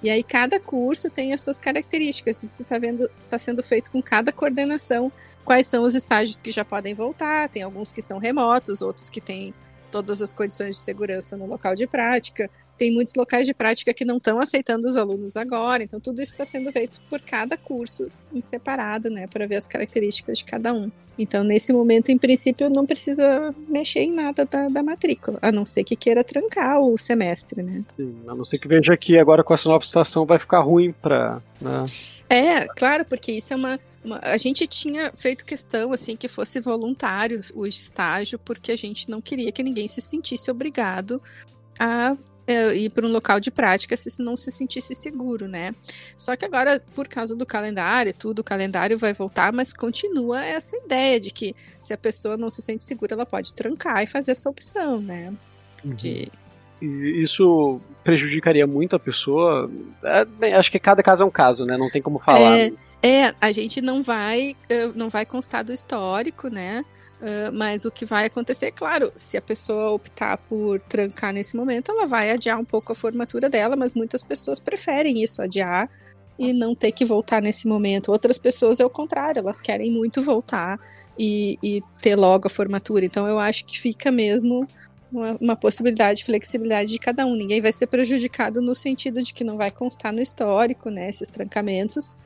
E 0.02 0.10
aí 0.10 0.22
cada 0.22 0.58
curso 0.58 1.08
tem 1.08 1.32
as 1.32 1.42
suas 1.42 1.58
características. 1.58 2.42
Isso 2.42 2.62
está 2.62 2.76
está 3.16 3.38
sendo 3.38 3.62
feito 3.62 3.90
com 3.90 4.02
cada 4.02 4.32
coordenação. 4.32 5.12
Quais 5.44 5.68
são 5.68 5.84
os 5.84 5.94
estágios 5.94 6.40
que 6.40 6.50
já 6.50 6.64
podem 6.64 6.92
voltar? 6.92 7.48
Tem 7.48 7.62
alguns 7.62 7.92
que 7.92 8.02
são 8.02 8.18
remotos, 8.18 8.82
outros 8.82 9.08
que 9.08 9.20
têm 9.20 9.54
todas 9.92 10.20
as 10.20 10.32
condições 10.32 10.76
de 10.76 10.80
segurança 10.80 11.36
no 11.36 11.46
local 11.46 11.76
de 11.76 11.86
prática 11.86 12.50
tem 12.76 12.92
muitos 12.92 13.14
locais 13.14 13.46
de 13.46 13.54
prática 13.54 13.92
que 13.92 14.04
não 14.04 14.16
estão 14.16 14.38
aceitando 14.38 14.86
os 14.86 14.96
alunos 14.96 15.36
agora, 15.36 15.82
então 15.82 16.00
tudo 16.00 16.20
isso 16.20 16.32
está 16.32 16.44
sendo 16.44 16.72
feito 16.72 17.00
por 17.08 17.20
cada 17.20 17.56
curso 17.56 18.10
em 18.34 18.40
separado, 18.40 19.10
né, 19.10 19.26
para 19.26 19.46
ver 19.46 19.56
as 19.56 19.66
características 19.66 20.38
de 20.38 20.44
cada 20.44 20.72
um. 20.72 20.90
Então, 21.18 21.44
nesse 21.44 21.72
momento, 21.72 22.08
em 22.08 22.16
princípio, 22.16 22.70
não 22.70 22.86
precisa 22.86 23.50
mexer 23.68 24.00
em 24.00 24.12
nada 24.12 24.46
da, 24.46 24.68
da 24.68 24.82
matrícula, 24.82 25.38
a 25.42 25.52
não 25.52 25.66
ser 25.66 25.84
que 25.84 25.94
queira 25.94 26.24
trancar 26.24 26.80
o 26.80 26.96
semestre, 26.96 27.62
né? 27.62 27.84
Sim, 27.96 28.14
a 28.26 28.34
não 28.34 28.44
ser 28.44 28.58
que 28.58 28.66
veja 28.66 28.96
que 28.96 29.18
agora 29.18 29.44
com 29.44 29.52
essa 29.52 29.68
nova 29.68 29.84
situação 29.84 30.24
vai 30.24 30.38
ficar 30.38 30.60
ruim 30.60 30.92
para. 31.02 31.42
Né? 31.60 31.84
É, 32.30 32.66
claro, 32.66 33.04
porque 33.04 33.32
isso 33.32 33.52
é 33.52 33.56
uma, 33.56 33.78
uma, 34.02 34.20
a 34.22 34.38
gente 34.38 34.66
tinha 34.66 35.12
feito 35.14 35.44
questão 35.44 35.92
assim 35.92 36.16
que 36.16 36.28
fosse 36.28 36.58
voluntário 36.60 37.40
o 37.54 37.66
estágio, 37.66 38.38
porque 38.38 38.72
a 38.72 38.76
gente 38.76 39.10
não 39.10 39.20
queria 39.20 39.52
que 39.52 39.62
ninguém 39.62 39.86
se 39.88 40.00
sentisse 40.00 40.50
obrigado 40.50 41.20
a 41.78 42.16
é, 42.46 42.74
ir 42.74 42.90
para 42.90 43.06
um 43.06 43.12
local 43.12 43.38
de 43.38 43.50
prática 43.50 43.96
se 43.96 44.22
não 44.22 44.36
se 44.36 44.50
sentisse 44.50 44.94
seguro, 44.94 45.46
né? 45.46 45.74
Só 46.16 46.36
que 46.36 46.44
agora, 46.44 46.80
por 46.94 47.08
causa 47.08 47.34
do 47.36 47.46
calendário 47.46 48.12
tudo, 48.12 48.40
o 48.40 48.44
calendário 48.44 48.98
vai 48.98 49.12
voltar, 49.12 49.52
mas 49.52 49.72
continua 49.72 50.44
essa 50.44 50.76
ideia 50.76 51.20
de 51.20 51.30
que 51.30 51.54
se 51.78 51.92
a 51.92 51.98
pessoa 51.98 52.36
não 52.36 52.50
se 52.50 52.62
sente 52.62 52.84
segura, 52.84 53.14
ela 53.14 53.26
pode 53.26 53.52
trancar 53.52 54.02
e 54.02 54.06
fazer 54.06 54.32
essa 54.32 54.50
opção, 54.50 55.00
né? 55.00 55.32
Uhum. 55.84 55.94
De... 55.94 56.28
E 56.80 57.22
isso 57.22 57.80
prejudicaria 58.02 58.66
muito 58.66 58.96
a 58.96 58.98
pessoa. 58.98 59.70
É, 60.02 60.24
bem, 60.24 60.54
acho 60.54 60.70
que 60.70 60.80
cada 60.80 61.02
caso 61.02 61.22
é 61.22 61.26
um 61.26 61.30
caso, 61.30 61.64
né? 61.64 61.76
Não 61.76 61.88
tem 61.88 62.02
como 62.02 62.18
falar. 62.18 62.58
É, 62.58 62.72
é 63.02 63.34
a 63.40 63.52
gente 63.52 63.80
não 63.80 64.02
vai, 64.02 64.56
eh, 64.68 64.88
não 64.94 65.08
vai 65.08 65.24
constar 65.24 65.62
do 65.62 65.72
histórico, 65.72 66.48
né? 66.48 66.84
Uh, 67.22 67.52
mas 67.52 67.84
o 67.84 67.90
que 67.90 68.04
vai 68.04 68.24
acontecer, 68.24 68.72
claro, 68.72 69.12
se 69.14 69.36
a 69.36 69.40
pessoa 69.40 69.92
optar 69.92 70.36
por 70.38 70.82
trancar 70.82 71.32
nesse 71.32 71.56
momento, 71.56 71.92
ela 71.92 72.04
vai 72.04 72.32
adiar 72.32 72.58
um 72.58 72.64
pouco 72.64 72.90
a 72.90 72.96
formatura 72.96 73.48
dela, 73.48 73.76
mas 73.76 73.94
muitas 73.94 74.24
pessoas 74.24 74.58
preferem 74.58 75.22
isso, 75.22 75.40
adiar 75.40 75.88
e 76.36 76.52
não 76.52 76.74
ter 76.74 76.90
que 76.90 77.04
voltar 77.04 77.40
nesse 77.40 77.68
momento. 77.68 78.10
Outras 78.10 78.38
pessoas 78.38 78.80
é 78.80 78.84
o 78.84 78.90
contrário, 78.90 79.38
elas 79.38 79.60
querem 79.60 79.88
muito 79.88 80.20
voltar 80.20 80.80
e, 81.16 81.56
e 81.62 81.80
ter 82.00 82.16
logo 82.16 82.48
a 82.48 82.50
formatura. 82.50 83.04
Então 83.04 83.28
eu 83.28 83.38
acho 83.38 83.64
que 83.66 83.78
fica 83.78 84.10
mesmo 84.10 84.66
uma, 85.12 85.36
uma, 85.40 85.56
possibilidade 85.56 86.18
de 86.18 86.24
flexibilidade 86.24 86.90
de 86.90 86.98
cada 86.98 87.24
um. 87.24 87.36
Ninguém 87.36 87.60
vai 87.60 87.72
ser 87.72 87.86
prejudicado 87.86 88.60
no 88.60 88.74
sentido 88.74 89.22
de 89.22 89.32
que 89.32 89.44
não 89.44 89.56
vai 89.56 89.70
constar 89.70 90.12
no 90.12 90.20
histórico, 90.20 90.90
né, 90.90 91.08
esses 91.08 91.28
trancamentos, 91.28 92.16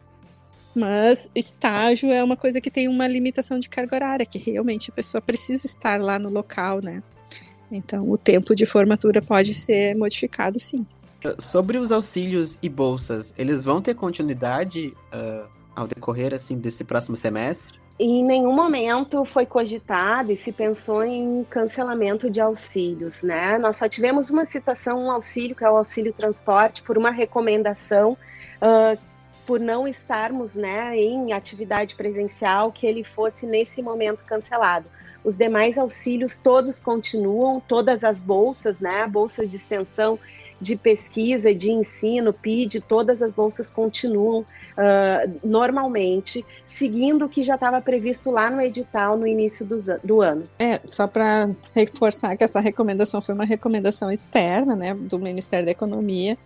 mas 0.77 1.31
estágio 1.35 2.11
é 2.13 2.23
uma 2.23 2.37
coisa 2.37 2.61
que 2.61 2.71
tem 2.71 2.87
uma 2.87 3.07
limitação 3.09 3.59
de 3.59 3.69
carga 3.69 3.97
horária, 3.97 4.27
que 4.27 4.39
realmente 4.39 4.91
a 4.91 4.95
pessoa 4.95 5.21
precisa 5.21 5.67
estar 5.67 6.01
lá 6.01 6.19
no 6.19 6.29
local, 6.29 6.81
né? 6.83 7.03
Então 7.73 8.09
o 8.11 8.17
tempo 8.17 8.55
de 8.55 8.67
formatura 8.67 9.23
pode 9.23 9.55
ser 9.55 9.97
modificado 9.97 10.61
sim. 10.61 10.87
Sobre 11.39 11.79
os 11.79 11.91
auxílios 11.91 12.59
e 12.63 12.69
bolsas, 12.69 13.35
eles 13.37 13.65
vão 13.65 13.81
ter 13.81 13.95
continuidade 13.95 14.95
uh, 15.13 15.49
ao 15.75 15.87
decorrer 15.87 16.33
assim 16.33 16.57
desse 16.57 16.85
próximo 16.85 17.17
semestre? 17.17 17.79
Em 17.99 18.23
nenhum 18.23 18.55
momento 18.55 19.25
foi 19.25 19.47
cogitado 19.47 20.31
e 20.31 20.37
se 20.37 20.53
pensou 20.53 21.03
em 21.03 21.45
cancelamento 21.49 22.29
de 22.29 22.41
auxílios, 22.41 23.23
né? 23.23 23.57
Nós 23.57 23.77
só 23.77 23.89
tivemos 23.89 24.29
uma 24.29 24.45
situação, 24.45 25.07
um 25.07 25.11
auxílio, 25.11 25.57
que 25.57 25.65
é 25.65 25.71
o 25.71 25.77
auxílio 25.77 26.13
transporte, 26.13 26.83
por 26.83 26.99
uma 26.99 27.11
recomendação 27.11 28.13
uh, 28.61 28.99
por 29.47 29.61
não 29.61 29.87
estarmos 29.87 30.55
né, 30.55 30.97
em 30.97 31.33
atividade 31.33 31.95
presencial, 31.95 32.73
que 32.73 32.87
ele 32.87 33.05
fosse 33.05 33.47
nesse 33.47 33.81
momento 33.81 34.25
cancelado. 34.25 34.91
Os 35.25 35.37
demais 35.37 35.79
auxílios 35.79 36.39
todos 36.39 36.81
continuam, 36.81 37.61
todas 37.61 38.05
as 38.05 38.21
bolsas, 38.21 38.81
né, 38.81 39.07
bolsas 39.07 39.51
de 39.51 39.57
extensão, 39.57 40.19
de 40.61 40.77
pesquisa, 40.77 41.55
de 41.55 41.71
ensino, 41.71 42.33
PID, 42.33 42.81
todas 42.81 43.21
as 43.21 43.35
bolsas 43.35 43.71
continuam 43.71 44.41
uh, 44.41 45.39
normalmente, 45.45 46.45
seguindo 46.67 47.27
o 47.27 47.29
que 47.29 47.43
já 47.43 47.57
estava 47.57 47.81
previsto 47.81 48.31
lá 48.31 48.51
no 48.51 48.61
edital 48.61 49.19
no 49.19 49.27
início 49.27 49.67
do, 49.67 49.77
do 50.03 50.23
ano. 50.23 50.49
É, 50.59 50.81
só 50.87 51.07
para 51.07 51.51
reforçar 51.75 52.37
que 52.37 52.45
essa 52.45 52.61
recomendação 52.61 53.21
foi 53.21 53.35
uma 53.35 53.45
recomendação 53.45 54.11
externa, 54.11 54.75
né, 54.75 54.95
do 54.95 55.19
Ministério 55.19 55.67
da 55.67 55.73
Economia, 55.73 56.37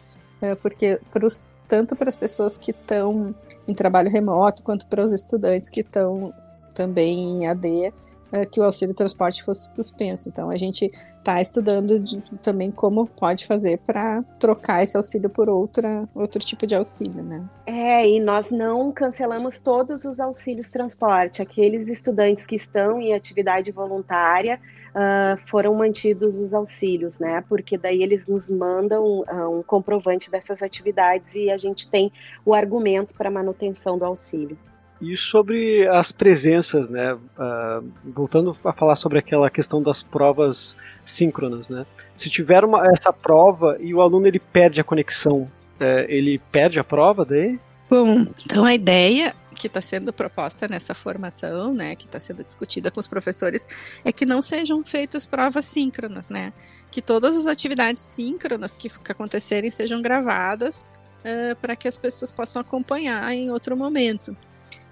é, 0.43 0.55
porque 0.57 0.99
para 1.11 1.27
os 1.27 1.45
tanto 1.71 1.95
para 1.95 2.09
as 2.09 2.17
pessoas 2.17 2.59
que 2.59 2.73
estão 2.73 3.33
em 3.67 3.73
trabalho 3.73 4.11
remoto, 4.11 4.65
quanto 4.65 4.87
para 4.87 5.05
os 5.05 5.13
estudantes 5.13 5.69
que 5.69 5.83
estão 5.83 6.35
também 6.75 7.17
em 7.17 7.47
AD, 7.47 7.93
é, 8.33 8.45
que 8.45 8.59
o 8.59 8.65
auxílio 8.65 8.93
transporte 8.93 9.45
fosse 9.45 9.77
suspenso. 9.77 10.29
Então, 10.29 10.51
a 10.51 10.57
gente 10.57 10.91
está 11.19 11.41
estudando 11.41 12.01
de, 12.01 12.21
também 12.43 12.73
como 12.73 13.07
pode 13.07 13.47
fazer 13.47 13.79
para 13.79 14.23
trocar 14.41 14.83
esse 14.83 14.97
auxílio 14.97 15.31
por 15.31 15.49
outra, 15.49 16.09
outro 16.13 16.41
tipo 16.41 16.67
de 16.67 16.75
auxílio, 16.75 17.23
né? 17.23 17.45
É, 17.67 18.09
e 18.09 18.19
nós 18.19 18.51
não 18.51 18.91
cancelamos 18.91 19.61
todos 19.61 20.05
os 20.05 20.19
auxílios 20.19 20.71
transporte. 20.71 21.41
Aqueles 21.41 21.87
estudantes 21.87 22.47
que 22.47 22.57
estão 22.57 23.01
em 23.01 23.15
atividade 23.15 23.71
voluntária, 23.71 24.59
uh, 24.95 25.41
foram 25.47 25.75
mantidos 25.75 26.37
os 26.37 26.55
auxílios, 26.55 27.19
né? 27.19 27.43
Porque 27.49 27.77
daí 27.77 28.03
eles 28.03 28.29
nos 28.29 28.51
mandam 28.51 29.21
uh, 29.21 29.59
um 29.59 29.63
comprovante 29.63 30.31
dessas 30.31 30.63
atividades 30.63 31.35
e 31.35 31.51
a 31.51 31.57
gente 31.57 31.91
tem 31.91 32.13
o 32.45 32.55
argumento 32.55 33.15
para 33.15 33.31
manutenção 33.31 33.99
do 33.99 34.05
auxílio. 34.05 34.57
E 35.01 35.17
sobre 35.17 35.89
as 35.89 36.13
presenças, 36.13 36.91
né? 36.91 37.15
Uh, 37.15 37.89
voltando 38.05 38.57
a 38.63 38.73
falar 38.73 38.97
sobre 38.97 39.19
aquela 39.19 39.49
questão 39.49 39.83
das 39.83 40.03
provas 40.03 40.77
síncronas, 41.07 41.69
né? 41.69 41.87
Se 42.15 42.29
tiver 42.29 42.65
uma, 42.65 42.87
essa 42.93 43.13
prova 43.13 43.79
e 43.81 43.95
o 43.95 44.03
aluno 44.03 44.27
ele 44.27 44.39
perde 44.39 44.81
a 44.81 44.85
conexão, 44.85 45.51
é, 45.79 46.05
ele 46.09 46.39
perde 46.53 46.79
a 46.79 46.85
prova 46.85 47.25
daí? 47.25 47.59
Bom, 47.89 48.27
então 48.45 48.65
a 48.65 48.75
ideia 48.75 49.35
que 49.61 49.67
está 49.67 49.81
sendo 49.81 50.13
proposta 50.13 50.67
nessa 50.67 50.95
formação, 50.95 51.75
né, 51.75 51.95
que 51.95 52.07
está 52.07 52.19
sendo 52.19 52.43
discutida 52.43 52.91
com 52.91 52.99
os 52.99 53.07
professores, 53.07 54.01
é 54.05 54.11
que 54.11 54.25
não 54.25 54.41
sejam 54.41 54.83
feitas 54.83 55.27
provas 55.27 55.67
síncronas, 55.67 56.31
né, 56.31 56.53
que 56.91 57.03
todas 57.03 57.37
as 57.37 57.47
atividades 57.47 58.01
síncronas 58.01 58.75
que, 58.75 58.89
que 58.89 59.13
acontecerem 59.13 59.71
sejam 59.71 60.01
gravadas 60.01 60.91
uh, 61.21 61.57
para 61.61 61.77
que 61.77 61.87
as 61.87 61.97
pessoas 61.97 62.33
possam 62.33 62.61
acompanhar 62.61 63.31
em 63.33 63.51
outro 63.51 63.77
momento. 63.77 64.37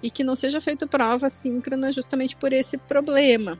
E 0.01 0.09
que 0.09 0.23
não 0.23 0.35
seja 0.35 0.61
feita 0.61 0.87
prova 0.87 1.29
síncrona 1.29 1.91
justamente 1.91 2.35
por 2.37 2.53
esse 2.53 2.77
problema. 2.77 3.59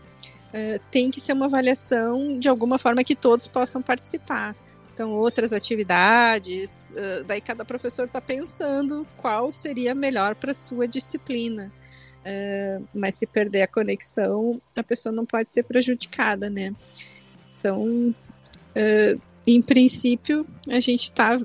Uh, 0.54 0.80
tem 0.90 1.12
que 1.12 1.20
ser 1.20 1.34
uma 1.34 1.48
avaliação 1.48 2.40
de 2.40 2.48
alguma 2.48 2.78
forma 2.78 3.04
que 3.04 3.16
todos 3.16 3.48
possam 3.48 3.82
participar 3.82 4.56
então 5.00 5.16
outras 5.16 5.54
atividades. 5.54 6.94
Daí 7.26 7.40
cada 7.40 7.64
professor 7.64 8.06
está 8.06 8.20
pensando 8.20 9.08
qual 9.16 9.54
seria 9.54 9.96
melhor 9.96 10.36
para 10.36 10.54
sua 10.54 10.86
disciplina. 10.86 11.72
Mas 12.94 13.16
se 13.16 13.26
perder 13.26 13.62
a 13.62 13.68
conexão, 13.68 14.62
a 14.76 14.84
pessoa 14.84 15.16
não 15.16 15.26
pode 15.26 15.50
ser 15.50 15.64
prejudicada, 15.64 16.50
né? 16.50 16.76
Então, 17.58 18.14
em 19.48 19.62
princípio, 19.62 20.46
a 20.70 20.82
gente 20.82 21.04
está 21.04 21.38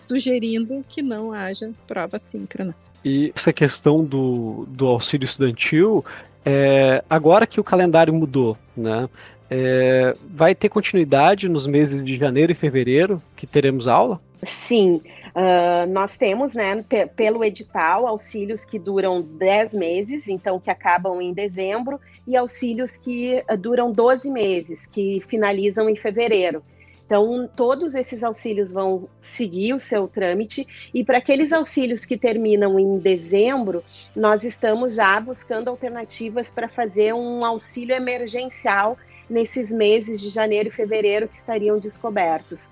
sugerindo 0.00 0.84
que 0.88 1.02
não 1.02 1.32
haja 1.32 1.72
prova 1.84 2.20
síncrona. 2.20 2.76
E 3.04 3.32
essa 3.34 3.52
questão 3.52 4.04
do, 4.04 4.66
do 4.68 4.86
auxílio 4.86 5.24
estudantil, 5.24 6.04
É, 6.50 7.04
agora 7.10 7.46
que 7.46 7.60
o 7.60 7.64
calendário 7.64 8.14
mudou, 8.14 8.56
né? 8.74 9.08
É, 9.50 10.14
vai 10.28 10.54
ter 10.54 10.68
continuidade 10.68 11.48
nos 11.48 11.66
meses 11.66 12.04
de 12.04 12.16
janeiro 12.16 12.52
e 12.52 12.54
fevereiro 12.54 13.22
que 13.34 13.46
teremos 13.46 13.88
aula? 13.88 14.20
Sim, 14.42 15.02
uh, 15.34 15.90
nós 15.90 16.16
temos, 16.16 16.54
né, 16.54 16.84
pelo 17.16 17.42
edital, 17.42 18.06
auxílios 18.06 18.64
que 18.64 18.78
duram 18.78 19.20
10 19.20 19.74
meses, 19.74 20.28
então 20.28 20.60
que 20.60 20.70
acabam 20.70 21.20
em 21.20 21.32
dezembro, 21.32 22.00
e 22.26 22.36
auxílios 22.36 22.96
que 22.96 23.42
uh, 23.50 23.56
duram 23.56 23.90
12 23.90 24.30
meses, 24.30 24.86
que 24.86 25.20
finalizam 25.26 25.88
em 25.88 25.96
fevereiro. 25.96 26.62
Então, 27.04 27.48
todos 27.56 27.94
esses 27.94 28.22
auxílios 28.22 28.70
vão 28.70 29.08
seguir 29.18 29.72
o 29.72 29.80
seu 29.80 30.06
trâmite, 30.06 30.66
e 30.92 31.02
para 31.02 31.18
aqueles 31.18 31.52
auxílios 31.52 32.04
que 32.04 32.18
terminam 32.18 32.78
em 32.78 32.98
dezembro, 32.98 33.82
nós 34.14 34.44
estamos 34.44 34.94
já 34.94 35.18
buscando 35.18 35.68
alternativas 35.68 36.50
para 36.50 36.68
fazer 36.68 37.14
um 37.14 37.42
auxílio 37.44 37.96
emergencial 37.96 38.96
nesses 39.28 39.70
meses 39.70 40.20
de 40.20 40.28
janeiro 40.28 40.68
e 40.68 40.72
fevereiro 40.72 41.28
que 41.28 41.36
estariam 41.36 41.78
descobertos. 41.78 42.66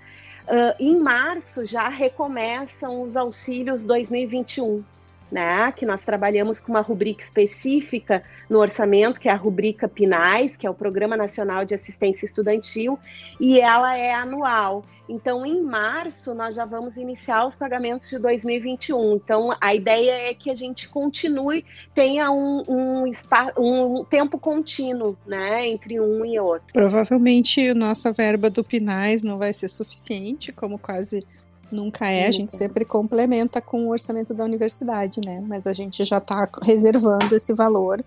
Uh, 0.47 0.73
em 0.79 0.99
março 0.99 1.65
já 1.65 1.89
recomeçam 1.89 3.01
os 3.01 3.17
auxílios 3.17 3.83
2021 3.83 4.83
né, 5.31 5.71
que 5.71 5.85
nós 5.85 6.05
trabalhamos 6.05 6.59
com 6.59 6.71
uma 6.71 6.81
rubrica 6.81 7.21
específica 7.21 8.23
no 8.49 8.59
orçamento, 8.59 9.19
que 9.19 9.27
é 9.27 9.31
a 9.31 9.35
rubrica 9.35 9.87
PINAIS, 9.87 10.55
que 10.55 10.65
é 10.65 10.69
o 10.69 10.73
Programa 10.73 11.17
Nacional 11.17 11.65
de 11.65 11.75
Assistência 11.75 12.25
Estudantil, 12.25 12.97
e 13.39 13.59
ela 13.59 13.95
é 13.97 14.13
anual. 14.13 14.85
Então, 15.09 15.45
em 15.45 15.61
março, 15.61 16.33
nós 16.33 16.53
já 16.53 16.65
vamos 16.65 16.97
iniciar 16.97 17.45
os 17.45 17.55
pagamentos 17.55 18.09
de 18.09 18.19
2021. 18.19 19.15
Então, 19.15 19.55
a 19.59 19.73
ideia 19.73 20.29
é 20.29 20.33
que 20.33 20.49
a 20.49 20.55
gente 20.55 20.89
continue, 20.89 21.63
tenha 21.95 22.29
um, 22.29 22.63
um, 22.67 23.11
um 23.57 24.03
tempo 24.03 24.37
contínuo 24.37 25.17
né, 25.25 25.65
entre 25.67 25.99
um 25.99 26.25
e 26.25 26.37
outro. 26.37 26.67
Provavelmente, 26.73 27.73
nossa 27.73 28.11
verba 28.11 28.49
do 28.49 28.63
PINAIS 28.63 29.23
não 29.23 29.37
vai 29.37 29.53
ser 29.53 29.69
suficiente, 29.69 30.51
como 30.51 30.77
quase 30.77 31.25
Nunca 31.71 32.07
é, 32.07 32.27
a 32.27 32.31
gente 32.31 32.55
sempre 32.55 32.85
complementa 32.85 33.61
com 33.61 33.87
o 33.87 33.89
orçamento 33.89 34.33
da 34.33 34.43
universidade, 34.43 35.19
né? 35.25 35.43
Mas 35.45 35.67
a 35.67 35.73
gente 35.73 36.03
já 36.03 36.17
está 36.17 36.47
reservando 36.61 37.35
esse 37.35 37.53
valor 37.53 38.03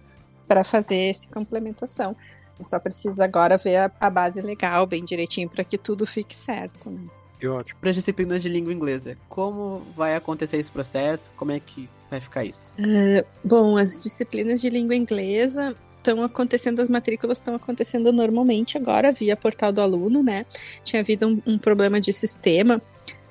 para 0.48 0.64
fazer 0.64 1.10
essa 1.10 1.28
complementação. 1.28 2.16
Só 2.64 2.78
precisa 2.78 3.24
agora 3.24 3.56
ver 3.56 3.76
a, 3.76 3.90
a 4.00 4.10
base 4.10 4.42
legal 4.42 4.86
bem 4.86 5.04
direitinho 5.04 5.48
para 5.48 5.64
que 5.64 5.78
tudo 5.78 6.06
fique 6.06 6.34
certo. 6.34 6.90
Né? 6.90 7.06
ótimo. 7.48 7.78
Para 7.80 7.90
as 7.90 7.96
disciplinas 7.96 8.42
de 8.42 8.48
língua 8.48 8.72
inglesa, 8.72 9.16
como 9.28 9.82
vai 9.96 10.14
acontecer 10.14 10.58
esse 10.58 10.70
processo? 10.70 11.30
Como 11.36 11.52
é 11.52 11.60
que 11.60 11.88
vai 12.10 12.20
ficar 12.20 12.44
isso? 12.44 12.74
Uh, 12.78 13.24
bom, 13.42 13.76
as 13.76 14.00
disciplinas 14.00 14.60
de 14.60 14.68
língua 14.68 14.94
inglesa 14.94 15.74
estão 15.96 16.22
acontecendo, 16.22 16.80
as 16.80 16.88
matrículas 16.88 17.38
estão 17.38 17.54
acontecendo 17.54 18.12
normalmente 18.12 18.76
agora 18.76 19.12
via 19.12 19.36
portal 19.36 19.72
do 19.72 19.80
aluno, 19.80 20.22
né? 20.22 20.44
Tinha 20.82 21.00
havido 21.00 21.28
um, 21.28 21.42
um 21.46 21.58
problema 21.58 22.00
de 22.00 22.12
sistema 22.12 22.82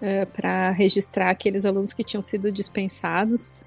é, 0.02 0.26
para 0.26 0.72
registrar 0.72 1.30
aqueles 1.30 1.66
alunos 1.66 1.94
que 1.94 2.04
tinham 2.04 2.22
sido 2.22 2.52
dispensados, 2.52 3.60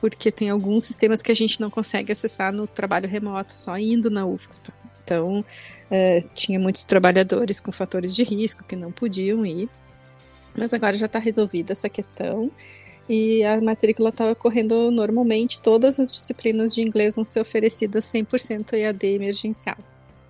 porque 0.00 0.30
tem 0.30 0.50
alguns 0.50 0.84
sistemas 0.84 1.22
que 1.22 1.32
a 1.32 1.36
gente 1.36 1.60
não 1.60 1.70
consegue 1.70 2.12
acessar 2.12 2.52
no 2.52 2.66
trabalho 2.66 3.08
remoto, 3.08 3.52
só 3.52 3.76
indo 3.78 4.10
na 4.10 4.26
UFSP. 4.26 4.70
Então, 5.02 5.40
uh, 5.40 6.28
tinha 6.34 6.58
muitos 6.58 6.84
trabalhadores 6.84 7.60
com 7.60 7.70
fatores 7.70 8.14
de 8.14 8.22
risco 8.22 8.64
que 8.64 8.74
não 8.74 8.90
podiam 8.90 9.44
ir, 9.44 9.68
mas 10.56 10.72
agora 10.72 10.96
já 10.96 11.06
está 11.06 11.18
resolvida 11.18 11.72
essa 11.72 11.88
questão 11.88 12.50
e 13.08 13.44
a 13.44 13.60
matrícula 13.60 14.08
está 14.08 14.30
ocorrendo 14.30 14.90
normalmente. 14.90 15.60
Todas 15.60 16.00
as 16.00 16.10
disciplinas 16.10 16.74
de 16.74 16.80
inglês 16.80 17.16
vão 17.16 17.24
ser 17.24 17.40
oferecidas 17.40 18.04
100% 18.06 18.72
EAD 18.72 19.06
emergencial. 19.06 19.76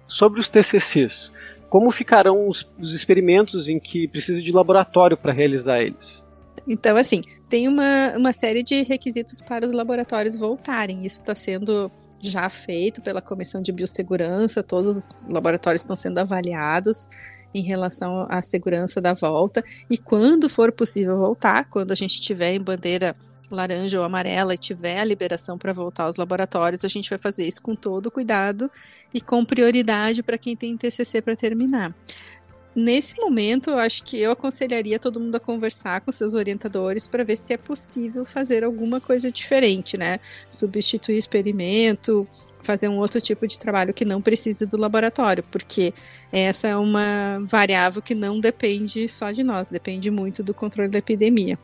Sobre 0.08 0.40
os 0.40 0.48
TCCs, 0.48 1.30
como 1.74 1.90
ficarão 1.90 2.48
os, 2.48 2.64
os 2.78 2.94
experimentos 2.94 3.66
em 3.66 3.80
que 3.80 4.06
precisa 4.06 4.40
de 4.40 4.52
laboratório 4.52 5.16
para 5.16 5.32
realizar 5.32 5.80
eles? 5.80 6.22
Então, 6.68 6.96
assim, 6.96 7.20
tem 7.48 7.66
uma, 7.66 8.14
uma 8.16 8.32
série 8.32 8.62
de 8.62 8.84
requisitos 8.84 9.40
para 9.40 9.66
os 9.66 9.72
laboratórios 9.72 10.36
voltarem. 10.36 11.04
Isso 11.04 11.20
está 11.20 11.34
sendo 11.34 11.90
já 12.20 12.48
feito 12.48 13.02
pela 13.02 13.20
Comissão 13.20 13.60
de 13.60 13.72
Biossegurança, 13.72 14.62
todos 14.62 14.96
os 14.96 15.26
laboratórios 15.26 15.82
estão 15.82 15.96
sendo 15.96 16.18
avaliados 16.18 17.08
em 17.52 17.62
relação 17.62 18.24
à 18.30 18.40
segurança 18.40 19.00
da 19.00 19.12
volta. 19.12 19.60
E 19.90 19.98
quando 19.98 20.48
for 20.48 20.70
possível 20.70 21.18
voltar, 21.18 21.68
quando 21.68 21.90
a 21.90 21.96
gente 21.96 22.20
tiver 22.20 22.54
em 22.54 22.60
bandeira 22.60 23.16
laranja 23.50 23.98
ou 23.98 24.04
amarela 24.04 24.54
e 24.54 24.58
tiver 24.58 24.98
a 24.98 25.04
liberação 25.04 25.58
para 25.58 25.72
voltar 25.72 26.04
aos 26.04 26.16
laboratórios, 26.16 26.84
a 26.84 26.88
gente 26.88 27.10
vai 27.10 27.18
fazer 27.18 27.46
isso 27.46 27.62
com 27.62 27.74
todo 27.74 28.10
cuidado 28.10 28.70
e 29.12 29.20
com 29.20 29.44
prioridade 29.44 30.22
para 30.22 30.38
quem 30.38 30.56
tem 30.56 30.76
TCC 30.76 31.22
para 31.22 31.36
terminar. 31.36 31.94
Nesse 32.74 33.20
momento, 33.20 33.70
eu 33.70 33.78
acho 33.78 34.02
que 34.02 34.18
eu 34.20 34.32
aconselharia 34.32 34.98
todo 34.98 35.20
mundo 35.20 35.36
a 35.36 35.40
conversar 35.40 36.00
com 36.00 36.10
seus 36.10 36.34
orientadores 36.34 37.06
para 37.06 37.22
ver 37.22 37.36
se 37.36 37.52
é 37.52 37.56
possível 37.56 38.24
fazer 38.24 38.64
alguma 38.64 39.00
coisa 39.00 39.30
diferente, 39.30 39.96
né? 39.96 40.18
Substituir 40.50 41.16
experimento, 41.16 42.26
fazer 42.64 42.88
um 42.88 42.98
outro 42.98 43.20
tipo 43.20 43.46
de 43.46 43.58
trabalho 43.58 43.94
que 43.94 44.04
não 44.04 44.20
precise 44.20 44.66
do 44.66 44.76
laboratório, 44.76 45.44
porque 45.52 45.94
essa 46.32 46.66
é 46.66 46.76
uma 46.76 47.38
variável 47.46 48.02
que 48.02 48.14
não 48.14 48.40
depende 48.40 49.08
só 49.08 49.30
de 49.30 49.44
nós, 49.44 49.68
depende 49.68 50.10
muito 50.10 50.42
do 50.42 50.52
controle 50.52 50.88
da 50.88 50.98
epidemia. 50.98 51.56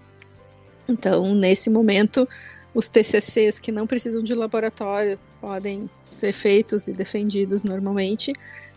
Então, 0.90 1.35
nesse 1.35 1.70
momento, 1.70 2.29
os 2.74 2.88
TCCs 2.88 3.59
que 3.59 3.72
não 3.72 3.87
precisam 3.87 4.22
de 4.22 4.35
laboratório 4.35 5.18
podem 5.40 5.88
ser 6.11 6.33
feitos 6.33 6.88
e 6.88 6.92
defendidos 6.92 7.62
normalmente, 7.62 8.33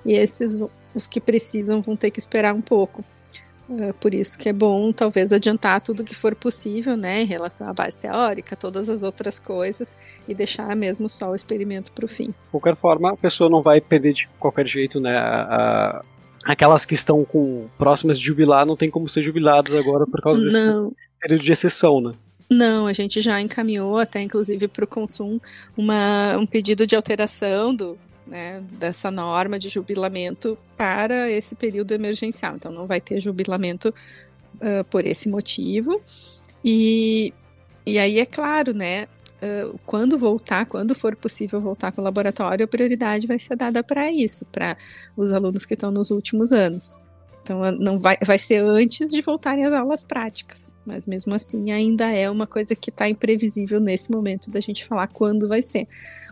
e 0.05 0.13
esses, 0.13 0.61
os 0.93 1.07
que 1.07 1.19
precisam, 1.19 1.81
vão 1.81 1.95
ter 1.95 2.11
que 2.11 2.19
esperar 2.19 2.53
um 2.53 2.61
pouco. 2.61 3.03
Uh, 3.69 3.93
por 4.01 4.13
isso 4.13 4.37
que 4.37 4.49
é 4.49 4.53
bom, 4.53 4.91
talvez, 4.91 5.31
adiantar 5.31 5.79
tudo 5.79 6.03
que 6.03 6.13
for 6.13 6.35
possível, 6.35 6.97
né, 6.97 7.21
em 7.21 7.25
relação 7.25 7.67
à 7.67 7.73
base 7.73 7.97
teórica, 7.97 8.55
todas 8.57 8.89
as 8.89 9.03
outras 9.03 9.39
coisas, 9.39 9.95
e 10.27 10.35
deixar 10.35 10.75
mesmo 10.75 11.07
só 11.09 11.31
o 11.31 11.35
experimento 11.35 11.91
para 11.93 12.03
o 12.03 12.07
fim. 12.07 12.27
De 12.27 12.49
qualquer 12.51 12.75
forma, 12.75 13.13
a 13.13 13.17
pessoa 13.17 13.49
não 13.49 13.61
vai 13.61 13.79
perder 13.79 14.13
de 14.13 14.27
qualquer 14.37 14.67
jeito, 14.67 14.99
né, 14.99 15.17
a, 15.17 16.03
aquelas 16.43 16.83
que 16.85 16.93
estão 16.93 17.23
com 17.23 17.67
próximas 17.77 18.19
de 18.19 18.25
jubilar 18.25 18.65
não 18.65 18.75
tem 18.75 18.91
como 18.91 19.07
ser 19.07 19.23
jubiladas 19.23 19.73
agora 19.75 20.05
por 20.05 20.21
causa 20.21 20.43
desse, 20.43 20.65
não 20.65 20.91
período 21.23 21.43
de 21.43 21.51
exceção, 21.51 22.01
né? 22.01 22.13
Não, 22.51 22.85
a 22.85 22.93
gente 22.93 23.21
já 23.21 23.39
encaminhou 23.41 23.97
até 23.97 24.21
inclusive 24.21 24.67
para 24.67 24.83
o 24.83 24.87
consumo 24.87 25.41
uma, 25.75 26.37
um 26.37 26.45
pedido 26.45 26.85
de 26.85 26.95
alteração 26.95 27.73
do, 27.73 27.97
né, 28.27 28.61
dessa 28.73 29.09
norma 29.09 29.57
de 29.57 29.69
jubilamento 29.69 30.57
para 30.77 31.31
esse 31.31 31.55
período 31.55 31.93
emergencial. 31.93 32.55
Então 32.55 32.71
não 32.71 32.85
vai 32.85 32.99
ter 33.01 33.19
jubilamento 33.19 33.89
uh, 33.89 34.83
por 34.89 35.05
esse 35.05 35.29
motivo. 35.29 36.01
E, 36.63 37.33
e 37.85 37.97
aí 37.97 38.19
é 38.19 38.25
claro, 38.25 38.73
né? 38.73 39.07
Uh, 39.41 39.77
quando 39.85 40.17
voltar, 40.17 40.65
quando 40.65 40.93
for 40.93 41.15
possível 41.15 41.59
voltar 41.59 41.91
com 41.91 42.01
o 42.01 42.03
laboratório, 42.03 42.65
a 42.65 42.67
prioridade 42.67 43.25
vai 43.25 43.39
ser 43.39 43.55
dada 43.55 43.83
para 43.83 44.11
isso, 44.11 44.45
para 44.45 44.77
os 45.17 45.33
alunos 45.33 45.65
que 45.65 45.73
estão 45.73 45.91
nos 45.91 46.11
últimos 46.11 46.51
anos. 46.51 46.97
Então 47.43 47.59
não 47.73 47.99
vai, 47.99 48.17
vai 48.25 48.39
ser 48.39 48.63
antes 48.63 49.11
de 49.11 49.21
voltarem 49.21 49.65
às 49.65 49.73
aulas 49.73 50.01
práticas, 50.01 50.73
mas 50.85 51.05
mesmo 51.05 51.35
assim 51.35 51.71
ainda 51.71 52.09
é 52.09 52.29
uma 52.29 52.47
coisa 52.47 52.73
que 52.73 52.89
está 52.89 53.09
imprevisível 53.09 53.81
nesse 53.81 54.11
momento 54.11 54.49
da 54.49 54.61
gente 54.61 54.85
falar 54.85 55.07
quando 55.07 55.47
vai 55.47 55.61
ser. 55.61 55.85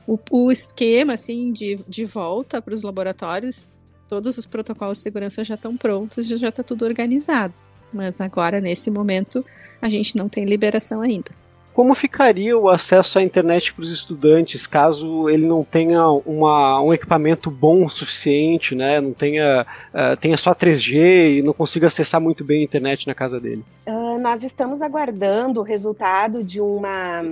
O, 0.07 0.17
o 0.31 0.51
esquema 0.51 1.13
assim 1.13 1.51
de, 1.51 1.79
de 1.87 2.05
volta 2.05 2.61
para 2.61 2.73
os 2.73 2.81
laboratórios, 2.81 3.69
todos 4.07 4.37
os 4.37 4.45
protocolos 4.45 4.99
de 4.99 5.03
segurança 5.03 5.43
já 5.43 5.55
estão 5.55 5.75
prontos, 5.75 6.27
já 6.27 6.47
está 6.47 6.63
tudo 6.63 6.85
organizado. 6.85 7.59
Mas 7.93 8.21
agora 8.21 8.61
nesse 8.61 8.89
momento 8.89 9.45
a 9.81 9.89
gente 9.89 10.15
não 10.15 10.29
tem 10.29 10.45
liberação 10.45 11.01
ainda. 11.01 11.31
Como 11.73 11.95
ficaria 11.95 12.57
o 12.57 12.69
acesso 12.69 13.17
à 13.17 13.23
internet 13.23 13.73
para 13.73 13.83
os 13.83 13.91
estudantes 13.91 14.67
caso 14.67 15.29
ele 15.29 15.45
não 15.45 15.63
tenha 15.63 16.05
uma, 16.07 16.81
um 16.81 16.93
equipamento 16.93 17.49
bom 17.49 17.85
o 17.85 17.89
suficiente, 17.89 18.75
né? 18.75 18.99
Não 18.99 19.13
tenha, 19.13 19.65
uh, 19.93 20.17
tenha 20.17 20.35
só 20.35 20.53
3G 20.53 21.37
e 21.37 21.41
não 21.41 21.53
consiga 21.53 21.87
acessar 21.87 22.19
muito 22.19 22.43
bem 22.43 22.61
a 22.61 22.63
internet 22.63 23.07
na 23.07 23.15
casa 23.15 23.39
dele? 23.39 23.63
Uh, 23.87 24.19
nós 24.19 24.43
estamos 24.43 24.81
aguardando 24.81 25.61
o 25.61 25.63
resultado 25.63 26.43
de 26.43 26.59
uma, 26.59 27.23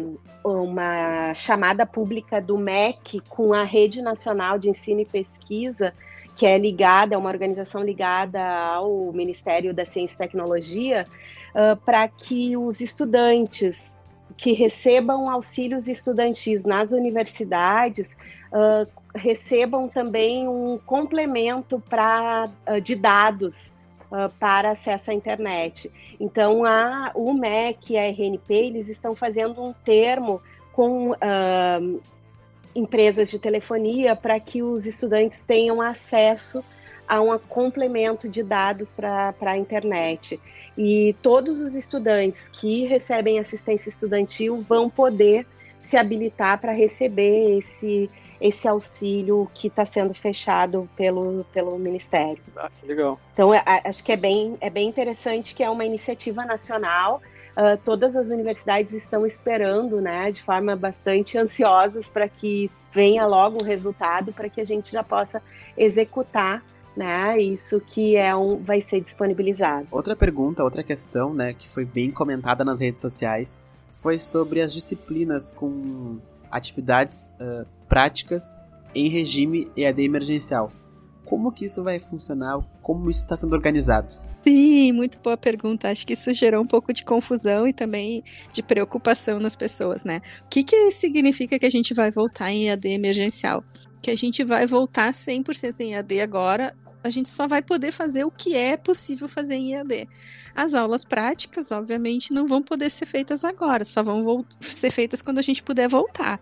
uma 0.41 1.33
chamada 1.35 1.85
pública 1.85 2.41
do 2.41 2.57
MEC 2.57 3.21
com 3.27 3.53
a 3.53 3.63
Rede 3.63 4.01
Nacional 4.01 4.57
de 4.57 4.69
Ensino 4.69 5.01
e 5.01 5.05
Pesquisa, 5.05 5.93
que 6.33 6.45
é 6.45 6.57
ligada, 6.57 7.13
é 7.13 7.17
uma 7.17 7.29
organização 7.29 7.83
ligada 7.83 8.41
ao 8.41 9.11
Ministério 9.11 9.73
da 9.73 9.83
Ciência 9.83 10.15
e 10.15 10.17
Tecnologia, 10.17 11.05
uh, 11.53 11.75
para 11.85 12.07
que 12.07 12.55
os 12.55 12.79
estudantes 12.79 13.98
que 14.39 14.53
recebam 14.53 15.29
auxílios 15.29 15.89
estudantis 15.89 16.63
nas 16.63 16.93
universidades 16.93 18.15
uh, 18.53 18.89
recebam 19.13 19.89
também 19.89 20.47
um 20.47 20.79
complemento 20.85 21.77
pra, 21.89 22.49
uh, 22.65 22.79
de 22.79 22.95
dados 22.95 23.73
uh, 24.09 24.29
para 24.39 24.71
acesso 24.71 25.11
à 25.11 25.13
internet. 25.13 25.91
Então, 26.17 26.63
a, 26.63 27.11
o 27.15 27.33
MEC 27.33 27.91
e 27.93 27.97
a 27.97 28.03
RNP 28.03 28.53
eles 28.53 28.87
estão 28.87 29.13
fazendo 29.13 29.61
um 29.61 29.73
termo 29.73 30.41
com 30.71 31.13
empresas 32.73 33.29
de 33.29 33.39
telefonia 33.39 34.15
para 34.15 34.39
que 34.39 34.63
os 34.63 34.85
estudantes 34.85 35.43
tenham 35.43 35.81
acesso 35.81 36.63
a 37.05 37.19
um 37.19 37.37
complemento 37.37 38.29
de 38.29 38.41
dados 38.41 38.93
para 38.93 39.33
a 39.41 39.57
internet. 39.57 40.39
E 40.77 41.15
todos 41.21 41.61
os 41.61 41.75
estudantes 41.75 42.49
que 42.49 42.85
recebem 42.85 43.39
assistência 43.39 43.89
estudantil 43.89 44.63
vão 44.67 44.89
poder 44.89 45.45
se 45.79 45.97
habilitar 45.97 46.59
para 46.59 46.71
receber 46.71 47.57
esse, 47.57 48.09
esse 48.39 48.67
auxílio 48.67 49.49
que 49.53 49.67
está 49.67 49.85
sendo 49.85 50.13
fechado 50.13 50.89
pelo, 50.95 51.43
pelo 51.45 51.77
Ministério. 51.77 52.41
Ah, 52.55 52.69
legal. 52.83 53.19
Então, 53.33 53.53
é, 53.53 53.63
acho 53.65 54.03
que 54.03 54.11
é 54.11 54.17
bem, 54.17 54.57
é 54.61 54.69
bem 54.69 54.87
interessante 54.87 55.55
que 55.55 55.63
é 55.63 55.69
uma 55.69 55.85
iniciativa 55.85 56.45
nacional. 56.45 57.21
Uh, 57.57 57.77
todas 57.83 58.15
as 58.15 58.29
universidades 58.29 58.93
estão 58.93 59.25
esperando, 59.25 59.99
né, 59.99 60.31
de 60.31 60.41
forma 60.41 60.75
bastante 60.75 61.37
ansiosas 61.37 62.09
para 62.09 62.29
que 62.29 62.71
venha 62.93 63.25
logo 63.25 63.61
o 63.61 63.65
resultado, 63.65 64.31
para 64.31 64.49
que 64.49 64.61
a 64.61 64.63
gente 64.63 64.91
já 64.91 65.03
possa 65.03 65.41
executar 65.77 66.63
né? 66.99 67.41
Isso 67.41 67.79
que 67.79 68.17
é 68.17 68.35
um, 68.35 68.61
vai 68.61 68.81
ser 68.81 68.99
disponibilizado. 68.99 69.87
Outra 69.89 70.17
pergunta, 70.17 70.61
outra 70.65 70.83
questão, 70.83 71.33
né, 71.33 71.53
que 71.53 71.69
foi 71.69 71.85
bem 71.85 72.11
comentada 72.11 72.65
nas 72.65 72.81
redes 72.81 73.01
sociais, 73.01 73.57
foi 73.93 74.19
sobre 74.19 74.59
as 74.59 74.73
disciplinas 74.73 75.49
com 75.49 76.17
atividades 76.51 77.21
uh, 77.39 77.65
práticas 77.87 78.57
em 78.93 79.07
regime 79.07 79.71
EAD 79.77 80.03
emergencial. 80.03 80.73
Como 81.23 81.53
que 81.53 81.65
isso 81.65 81.83
vai 81.85 81.99
funcionar? 81.99 82.59
Como 82.81 83.09
isso 83.09 83.23
está 83.23 83.37
sendo 83.37 83.53
organizado? 83.53 84.13
Sim, 84.43 84.91
muito 84.91 85.19
boa 85.19 85.37
pergunta. 85.37 85.89
Acho 85.89 86.05
que 86.05 86.13
isso 86.13 86.33
gerou 86.33 86.61
um 86.61 86.67
pouco 86.67 86.91
de 86.91 87.05
confusão 87.05 87.65
e 87.65 87.71
também 87.71 88.23
de 88.53 88.61
preocupação 88.61 89.39
nas 89.39 89.55
pessoas, 89.55 90.03
né? 90.03 90.21
O 90.45 90.49
que, 90.49 90.63
que 90.63 90.91
significa 90.91 91.57
que 91.57 91.65
a 91.65 91.71
gente 91.71 91.93
vai 91.93 92.11
voltar 92.11 92.51
em 92.51 92.67
EAD 92.67 92.89
emergencial? 92.89 93.63
Que 94.01 94.11
a 94.11 94.17
gente 94.17 94.43
vai 94.43 94.65
voltar 94.67 95.13
100% 95.13 95.79
em 95.79 95.93
EAD 95.93 96.21
agora 96.21 96.73
a 97.03 97.09
gente 97.09 97.29
só 97.29 97.47
vai 97.47 97.61
poder 97.61 97.91
fazer 97.91 98.25
o 98.25 98.31
que 98.31 98.55
é 98.55 98.75
possível 98.75 99.29
fazer 99.29 99.55
em 99.55 99.73
EAD. 99.73 100.07
As 100.55 100.73
aulas 100.73 101.05
práticas, 101.05 101.71
obviamente, 101.71 102.33
não 102.33 102.45
vão 102.45 102.61
poder 102.61 102.89
ser 102.89 103.05
feitas 103.05 103.43
agora, 103.43 103.85
só 103.85 104.03
vão 104.03 104.45
ser 104.59 104.91
feitas 104.91 105.21
quando 105.21 105.39
a 105.39 105.41
gente 105.41 105.63
puder 105.63 105.87
voltar. 105.87 106.41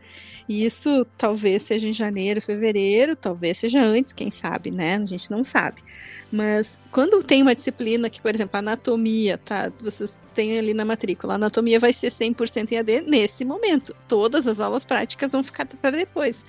E 0.49 0.65
isso 0.65 1.05
talvez 1.17 1.61
seja 1.61 1.87
em 1.87 1.93
janeiro, 1.93 2.41
fevereiro, 2.41 3.15
talvez 3.15 3.59
seja 3.59 3.83
antes, 3.83 4.13
quem 4.13 4.31
sabe, 4.31 4.71
né? 4.71 4.95
A 4.95 5.05
gente 5.05 5.29
não 5.29 5.43
sabe. 5.43 5.83
Mas 6.31 6.81
quando 6.91 7.21
tem 7.21 7.41
uma 7.41 7.53
disciplina 7.53 8.09
que, 8.09 8.21
por 8.21 8.33
exemplo, 8.33 8.57
anatomia, 8.57 9.37
tá? 9.37 9.71
Vocês 9.79 10.27
têm 10.33 10.57
ali 10.57 10.73
na 10.73 10.85
matrícula, 10.85 11.35
anatomia 11.35 11.79
vai 11.79 11.93
ser 11.93 12.07
100% 12.07 12.71
EAD 12.71 13.01
nesse 13.01 13.45
momento. 13.45 13.95
Todas 14.07 14.47
as 14.47 14.59
aulas 14.59 14.83
práticas 14.83 15.33
vão 15.33 15.43
ficar 15.43 15.65
para 15.65 15.91
depois. 15.91 16.45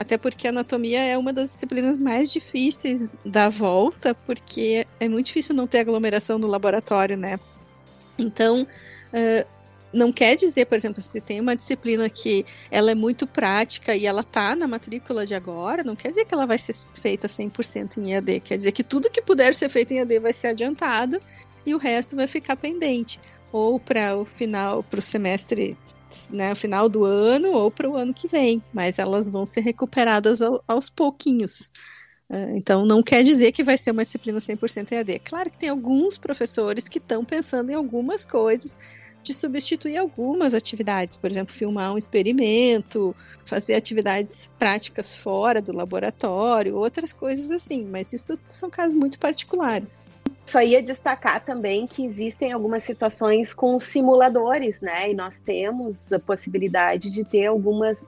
Até 0.00 0.16
porque 0.16 0.48
anatomia 0.48 0.98
é 0.98 1.18
uma 1.18 1.30
das 1.30 1.52
disciplinas 1.52 1.98
mais 1.98 2.32
difíceis 2.32 3.12
da 3.22 3.50
volta, 3.50 4.14
porque 4.14 4.86
é 4.98 5.06
muito 5.06 5.26
difícil 5.26 5.54
não 5.54 5.66
ter 5.66 5.80
aglomeração 5.80 6.38
no 6.38 6.50
laboratório, 6.50 7.18
né? 7.18 7.38
Então, 8.18 8.62
uh, 8.62 9.46
não 9.92 10.10
quer 10.10 10.36
dizer, 10.36 10.64
por 10.64 10.74
exemplo, 10.74 11.02
se 11.02 11.20
tem 11.20 11.38
uma 11.38 11.54
disciplina 11.54 12.08
que 12.08 12.46
ela 12.70 12.90
é 12.90 12.94
muito 12.94 13.26
prática 13.26 13.94
e 13.94 14.06
ela 14.06 14.24
tá 14.24 14.56
na 14.56 14.66
matrícula 14.66 15.26
de 15.26 15.34
agora, 15.34 15.84
não 15.84 15.94
quer 15.94 16.08
dizer 16.08 16.24
que 16.24 16.32
ela 16.32 16.46
vai 16.46 16.56
ser 16.56 16.72
feita 16.72 17.28
100% 17.28 17.98
em 17.98 18.12
EAD, 18.12 18.40
quer 18.40 18.56
dizer 18.56 18.72
que 18.72 18.82
tudo 18.82 19.10
que 19.10 19.20
puder 19.20 19.54
ser 19.54 19.68
feito 19.68 19.92
em 19.92 19.98
EAD 19.98 20.18
vai 20.18 20.32
ser 20.32 20.48
adiantado 20.48 21.20
e 21.66 21.74
o 21.74 21.78
resto 21.78 22.16
vai 22.16 22.26
ficar 22.26 22.56
pendente 22.56 23.20
ou 23.52 23.78
para 23.78 24.16
o 24.16 24.24
final, 24.24 24.82
para 24.82 24.98
o 24.98 25.02
semestre 25.02 25.76
né, 26.30 26.54
final 26.54 26.88
do 26.88 27.04
ano 27.04 27.52
ou 27.52 27.70
para 27.70 27.88
o 27.88 27.96
ano 27.96 28.12
que 28.14 28.28
vem, 28.28 28.62
mas 28.72 28.98
elas 28.98 29.28
vão 29.28 29.46
ser 29.46 29.60
recuperadas 29.60 30.40
ao, 30.40 30.62
aos 30.66 30.88
pouquinhos. 30.90 31.70
Uh, 32.28 32.56
então, 32.56 32.86
não 32.86 33.02
quer 33.02 33.24
dizer 33.24 33.50
que 33.50 33.64
vai 33.64 33.76
ser 33.76 33.90
uma 33.90 34.04
disciplina 34.04 34.38
100% 34.38 34.92
EAD. 34.92 35.18
Claro 35.24 35.50
que 35.50 35.58
tem 35.58 35.68
alguns 35.68 36.16
professores 36.16 36.88
que 36.88 36.98
estão 36.98 37.24
pensando 37.24 37.70
em 37.70 37.74
algumas 37.74 38.24
coisas 38.24 38.78
de 39.22 39.34
substituir 39.34 39.96
algumas 39.96 40.54
atividades, 40.54 41.16
por 41.16 41.30
exemplo, 41.30 41.52
filmar 41.52 41.92
um 41.92 41.98
experimento, 41.98 43.14
fazer 43.44 43.74
atividades 43.74 44.50
práticas 44.58 45.14
fora 45.14 45.60
do 45.60 45.72
laboratório, 45.72 46.76
outras 46.76 47.12
coisas 47.12 47.50
assim, 47.50 47.84
mas 47.84 48.12
isso 48.12 48.34
são 48.44 48.70
casos 48.70 48.94
muito 48.94 49.18
particulares. 49.18 50.10
Só 50.50 50.60
ia 50.60 50.82
destacar 50.82 51.44
também 51.44 51.86
que 51.86 52.04
existem 52.04 52.50
algumas 52.50 52.82
situações 52.82 53.54
com 53.54 53.78
simuladores, 53.78 54.80
né? 54.80 55.12
E 55.12 55.14
nós 55.14 55.38
temos 55.38 56.12
a 56.12 56.18
possibilidade 56.18 57.08
de 57.08 57.24
ter 57.24 57.46
algumas, 57.46 58.02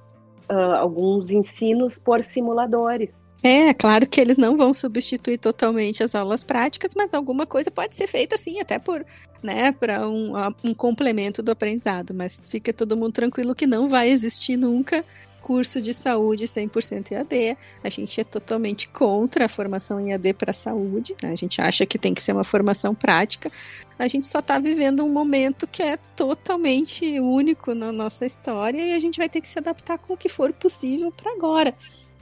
uh, 0.50 0.74
alguns 0.76 1.30
ensinos 1.30 1.98
por 1.98 2.24
simuladores. 2.24 3.22
É, 3.42 3.74
claro 3.74 4.06
que 4.06 4.20
eles 4.20 4.38
não 4.38 4.56
vão 4.56 4.72
substituir 4.72 5.36
totalmente 5.36 6.02
as 6.02 6.14
aulas 6.14 6.44
práticas, 6.44 6.94
mas 6.94 7.12
alguma 7.12 7.44
coisa 7.44 7.72
pode 7.72 7.96
ser 7.96 8.06
feita 8.06 8.38
sim, 8.38 8.60
até 8.60 8.78
por, 8.78 9.04
né, 9.42 9.72
para 9.72 10.08
um, 10.08 10.32
um 10.62 10.72
complemento 10.72 11.42
do 11.42 11.50
aprendizado. 11.50 12.14
Mas 12.14 12.40
fica 12.44 12.72
todo 12.72 12.96
mundo 12.96 13.12
tranquilo 13.12 13.54
que 13.54 13.66
não 13.66 13.88
vai 13.88 14.10
existir 14.10 14.56
nunca 14.56 15.04
curso 15.42 15.82
de 15.82 15.92
saúde 15.92 16.46
100% 16.46 17.10
EAD. 17.10 17.58
A 17.82 17.90
gente 17.90 18.20
é 18.20 18.24
totalmente 18.24 18.88
contra 18.88 19.46
a 19.46 19.48
formação 19.48 20.00
em 20.00 20.12
EAD 20.12 20.34
para 20.34 20.52
a 20.52 20.54
saúde. 20.54 21.16
Né? 21.20 21.32
A 21.32 21.36
gente 21.36 21.60
acha 21.60 21.84
que 21.84 21.98
tem 21.98 22.14
que 22.14 22.22
ser 22.22 22.32
uma 22.32 22.44
formação 22.44 22.94
prática. 22.94 23.50
A 23.98 24.06
gente 24.06 24.26
só 24.26 24.38
está 24.38 24.58
vivendo 24.58 25.04
um 25.04 25.12
momento 25.12 25.66
que 25.66 25.82
é 25.82 25.96
totalmente 26.16 27.20
único 27.20 27.74
na 27.74 27.90
nossa 27.90 28.24
história 28.24 28.80
e 28.80 28.94
a 28.94 29.00
gente 29.00 29.18
vai 29.18 29.28
ter 29.28 29.40
que 29.40 29.48
se 29.48 29.58
adaptar 29.58 29.98
com 29.98 30.14
o 30.14 30.16
que 30.16 30.28
for 30.28 30.52
possível 30.52 31.10
para 31.10 31.32
agora. 31.32 31.74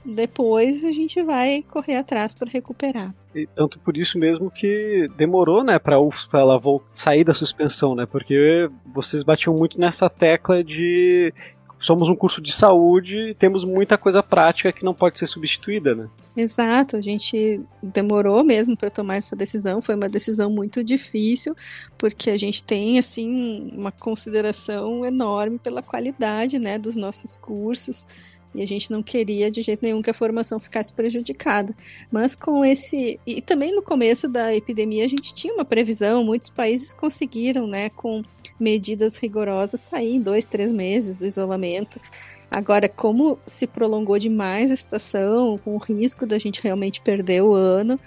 Depois 0.03 0.83
a 0.83 0.91
gente 0.91 1.21
vai 1.21 1.63
correr 1.69 1.97
atrás 1.97 2.33
para 2.33 2.49
recuperar. 2.49 3.13
E 3.35 3.47
tanto 3.47 3.79
por 3.79 3.95
isso 3.95 4.17
mesmo 4.17 4.49
que 4.51 5.09
demorou, 5.15 5.63
né, 5.63 5.79
para 5.79 5.95
ela 5.95 6.59
sair 6.93 7.23
da 7.23 7.33
suspensão, 7.33 7.95
né? 7.95 8.05
Porque 8.05 8.69
vocês 8.93 9.23
batiam 9.23 9.55
muito 9.55 9.79
nessa 9.79 10.09
tecla 10.09 10.63
de 10.63 11.33
somos 11.81 12.07
um 12.07 12.15
curso 12.15 12.39
de 12.39 12.53
saúde 12.53 13.29
e 13.29 13.33
temos 13.33 13.65
muita 13.65 13.97
coisa 13.97 14.21
prática 14.21 14.71
que 14.71 14.85
não 14.85 14.93
pode 14.93 15.17
ser 15.17 15.25
substituída, 15.25 15.95
né? 15.95 16.07
Exato, 16.37 16.95
a 16.95 17.01
gente 17.01 17.59
demorou 17.81 18.43
mesmo 18.43 18.77
para 18.77 18.91
tomar 18.91 19.15
essa 19.15 19.35
decisão, 19.35 19.81
foi 19.81 19.95
uma 19.95 20.07
decisão 20.07 20.49
muito 20.49 20.83
difícil, 20.83 21.55
porque 21.97 22.29
a 22.29 22.37
gente 22.37 22.63
tem 22.63 22.99
assim 22.99 23.71
uma 23.75 23.91
consideração 23.91 25.03
enorme 25.03 25.57
pela 25.57 25.81
qualidade, 25.81 26.59
né, 26.59 26.77
dos 26.77 26.95
nossos 26.95 27.35
cursos. 27.35 28.05
E 28.53 28.61
a 28.61 28.67
gente 28.67 28.91
não 28.91 29.01
queria 29.01 29.49
de 29.49 29.61
jeito 29.61 29.81
nenhum 29.81 30.01
que 30.01 30.09
a 30.09 30.13
formação 30.13 30.59
ficasse 30.59 30.93
prejudicada. 30.93 31.73
Mas 32.11 32.35
com 32.35 32.63
esse. 32.65 33.19
E 33.25 33.41
também 33.41 33.73
no 33.73 33.81
começo 33.81 34.27
da 34.27 34.53
epidemia 34.53 35.05
a 35.05 35.07
gente 35.07 35.33
tinha 35.33 35.53
uma 35.53 35.65
previsão, 35.65 36.23
muitos 36.23 36.49
países 36.49 36.93
conseguiram, 36.93 37.65
né, 37.65 37.89
com 37.89 38.21
medidas 38.59 39.17
rigorosas, 39.17 39.79
sair 39.79 40.15
em 40.15 40.21
dois, 40.21 40.47
três 40.47 40.71
meses 40.71 41.15
do 41.15 41.25
isolamento. 41.25 41.99
Agora, 42.49 42.87
como 42.87 43.39
se 43.45 43.65
prolongou 43.65 44.19
demais 44.19 44.71
a 44.71 44.75
situação, 44.75 45.57
com 45.57 45.75
o 45.75 45.79
risco 45.79 46.25
da 46.25 46.37
gente 46.37 46.61
realmente 46.61 47.01
perder 47.01 47.41
o 47.41 47.53
ano, 47.53 47.99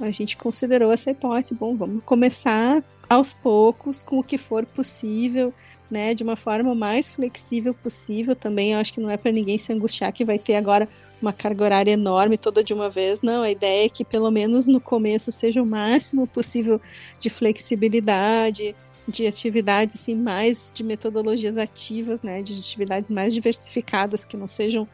a 0.00 0.10
gente 0.10 0.36
considerou 0.36 0.92
essa 0.92 1.10
hipótese. 1.10 1.54
Bom, 1.54 1.76
vamos 1.76 2.02
começar 2.04 2.82
aos 3.08 3.32
poucos, 3.32 4.02
com 4.02 4.18
o 4.18 4.22
que 4.22 4.36
for 4.36 4.66
possível, 4.66 5.52
né, 5.90 6.14
de 6.14 6.22
uma 6.22 6.36
forma 6.36 6.74
mais 6.74 7.08
flexível 7.08 7.72
possível 7.72 8.36
também. 8.36 8.72
Eu 8.72 8.78
acho 8.78 8.92
que 8.92 9.00
não 9.00 9.08
é 9.08 9.16
para 9.16 9.32
ninguém 9.32 9.56
se 9.56 9.72
angustiar 9.72 10.12
que 10.12 10.24
vai 10.24 10.38
ter 10.38 10.56
agora 10.56 10.86
uma 11.20 11.32
carga 11.32 11.64
horária 11.64 11.92
enorme 11.92 12.36
toda 12.36 12.62
de 12.62 12.74
uma 12.74 12.90
vez. 12.90 13.22
Não, 13.22 13.42
a 13.42 13.50
ideia 13.50 13.86
é 13.86 13.88
que 13.88 14.04
pelo 14.04 14.30
menos 14.30 14.66
no 14.66 14.80
começo 14.80 15.32
seja 15.32 15.62
o 15.62 15.66
máximo 15.66 16.26
possível 16.26 16.80
de 17.18 17.30
flexibilidade, 17.30 18.76
de 19.08 19.26
atividades 19.26 19.96
assim, 19.96 20.14
mais 20.14 20.70
de 20.74 20.84
metodologias 20.84 21.56
ativas, 21.56 22.22
né, 22.22 22.42
de 22.42 22.58
atividades 22.58 23.10
mais 23.10 23.32
diversificadas 23.32 24.26
que 24.26 24.36
não 24.36 24.46
sejam 24.46 24.86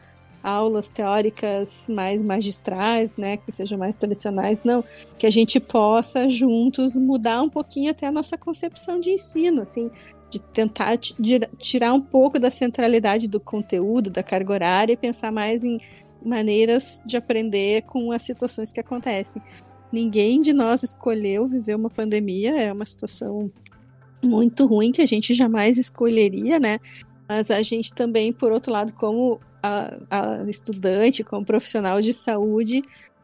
aulas 0.45 0.89
teóricas 0.89 1.87
mais 1.89 2.21
magistrais, 2.21 3.17
né, 3.17 3.37
que 3.37 3.51
sejam 3.51 3.79
mais 3.79 3.97
tradicionais, 3.97 4.63
não, 4.63 4.83
que 5.17 5.25
a 5.25 5.31
gente 5.31 5.59
possa 5.59 6.29
juntos 6.29 6.95
mudar 6.95 7.41
um 7.41 7.49
pouquinho 7.49 7.89
até 7.89 8.05
a 8.05 8.11
nossa 8.11 8.37
concepção 8.37 8.99
de 8.99 9.09
ensino, 9.09 9.63
assim, 9.63 9.89
de 10.29 10.39
tentar 10.39 10.97
tirar 10.97 11.93
um 11.93 12.01
pouco 12.01 12.39
da 12.39 12.51
centralidade 12.51 13.27
do 13.27 13.39
conteúdo, 13.39 14.11
da 14.11 14.21
carga 14.21 14.53
horária 14.53 14.93
e 14.93 14.97
pensar 14.97 15.31
mais 15.31 15.63
em 15.63 15.77
maneiras 16.23 17.03
de 17.07 17.17
aprender 17.17 17.81
com 17.83 18.11
as 18.11 18.21
situações 18.21 18.71
que 18.71 18.79
acontecem. 18.79 19.41
Ninguém 19.91 20.41
de 20.41 20.53
nós 20.53 20.83
escolheu 20.83 21.47
viver 21.47 21.75
uma 21.75 21.89
pandemia, 21.89 22.55
é 22.55 22.71
uma 22.71 22.85
situação 22.85 23.47
muito 24.23 24.65
ruim 24.65 24.91
que 24.91 25.01
a 25.01 25.07
gente 25.07 25.33
jamais 25.33 25.77
escolheria, 25.77 26.59
né? 26.59 26.79
Mas 27.27 27.49
a 27.49 27.61
gente 27.61 27.93
também, 27.93 28.31
por 28.31 28.51
outro 28.51 28.71
lado, 28.71 28.93
como 28.93 29.39
a, 29.61 29.97
a 30.09 30.49
estudante, 30.49 31.23
como 31.23 31.45
profissional 31.45 31.99
de 31.99 32.13
saúde, 32.13 32.81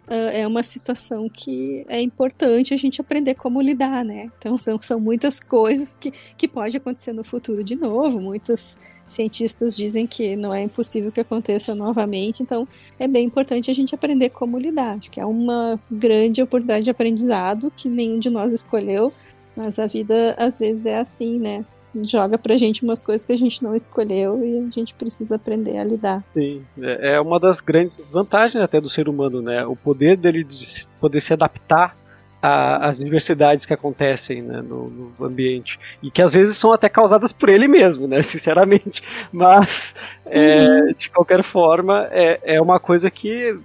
uh, 0.08 0.30
é 0.34 0.46
uma 0.46 0.64
situação 0.64 1.30
que 1.30 1.86
é 1.88 2.02
importante 2.02 2.74
a 2.74 2.78
gente 2.78 3.00
aprender 3.00 3.36
como 3.36 3.62
lidar, 3.62 4.04
né? 4.04 4.30
Então, 4.38 4.56
então 4.56 4.82
são 4.82 5.00
muitas 5.00 5.40
coisas 5.40 5.96
que, 5.98 6.12
que 6.12 6.48
pode 6.48 6.76
acontecer 6.76 7.14
no 7.14 7.24
futuro 7.24 7.64
de 7.64 7.76
novo. 7.76 8.20
Muitos 8.20 8.78
cientistas 9.08 9.76
dizem 9.76 10.08
que 10.08 10.36
não 10.36 10.54
é 10.54 10.62
impossível 10.62 11.12
que 11.12 11.20
aconteça 11.20 11.76
novamente. 11.76 12.42
Então, 12.44 12.68
é 13.00 13.08
bem 13.08 13.26
importante 13.26 13.70
a 13.70 13.74
gente 13.74 13.96
aprender 13.96 14.30
como 14.30 14.58
lidar. 14.58 14.98
Acho 14.98 15.12
que 15.12 15.20
é 15.20 15.26
uma 15.26 15.80
grande 15.90 16.42
oportunidade 16.42 16.84
de 16.84 16.90
aprendizado 16.90 17.72
que 17.72 17.88
nenhum 17.88 18.20
de 18.20 18.30
nós 18.30 18.52
escolheu, 18.52 19.14
mas 19.56 19.80
a 19.80 19.86
vida 19.86 20.36
às 20.38 20.58
vezes 20.58 20.86
é 20.86 20.98
assim, 20.98 21.38
né? 21.38 21.66
Joga 22.04 22.38
pra 22.38 22.58
gente 22.58 22.84
umas 22.84 23.02
coisas 23.02 23.26
que 23.26 23.34
a 23.34 23.38
gente 23.38 23.64
não 23.64 23.76
escolheu 23.76 24.44
e 24.44 24.68
a 24.68 24.72
gente 24.72 24.94
precisa 24.94 25.36
aprender 25.36 25.78
a 25.78 25.84
lidar. 25.84 26.24
Sim, 26.30 26.64
é, 26.82 27.14
é 27.14 27.22
uma 27.22 27.40
das 27.40 27.60
grandes 27.60 28.02
vantagens 28.12 28.62
até 28.62 28.80
do 28.80 28.90
ser 28.90 29.10
humano, 29.10 29.42
né? 29.42 29.66
O 29.66 29.76
poder 29.76 30.18
dele 30.18 30.44
de 30.44 30.86
poder 31.00 31.22
se 31.22 31.34
adaptar 31.34 31.96
às 32.42 32.98
diversidades 32.98 33.66
que 33.66 33.74
acontecem 33.74 34.42
né, 34.42 34.64
no, 34.64 34.90
no, 34.90 35.26
ambiente 35.26 35.80
e 36.02 36.10
que 36.10 36.24
às 36.24 36.34
vezes 36.34 36.58
são 36.58 36.74
até 36.74 36.90
causadas 36.90 37.32
por 37.32 37.50
ele 37.50 37.68
mesmo, 37.68 38.08
né? 38.08 38.22
Sinceramente, 38.24 39.04
mas 39.32 39.94
é, 40.26 40.66
uhum. 40.66 40.94
de 40.98 41.10
qualquer 41.10 41.44
forma 41.44 42.08
é, 42.10 42.40
é 42.56 42.62
uma 42.62 42.80
coisa 42.80 43.12
que 43.12 43.56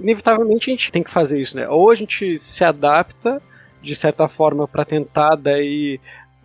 inevitavelmente 0.00 0.70
a 0.70 0.72
gente 0.72 0.90
tem 0.90 1.02
que 1.02 1.10
fazer 1.10 1.40
isso, 1.40 1.56
né? 1.56 1.68
Ou 1.68 1.90
a 1.90 1.94
gente 1.94 2.38
se 2.38 2.64
adapta 2.64 3.42
de 3.82 3.94
certa 3.94 4.28
forma 4.28 4.66
para 4.66 4.84
tentar 4.84 5.34
daí 5.36 6.00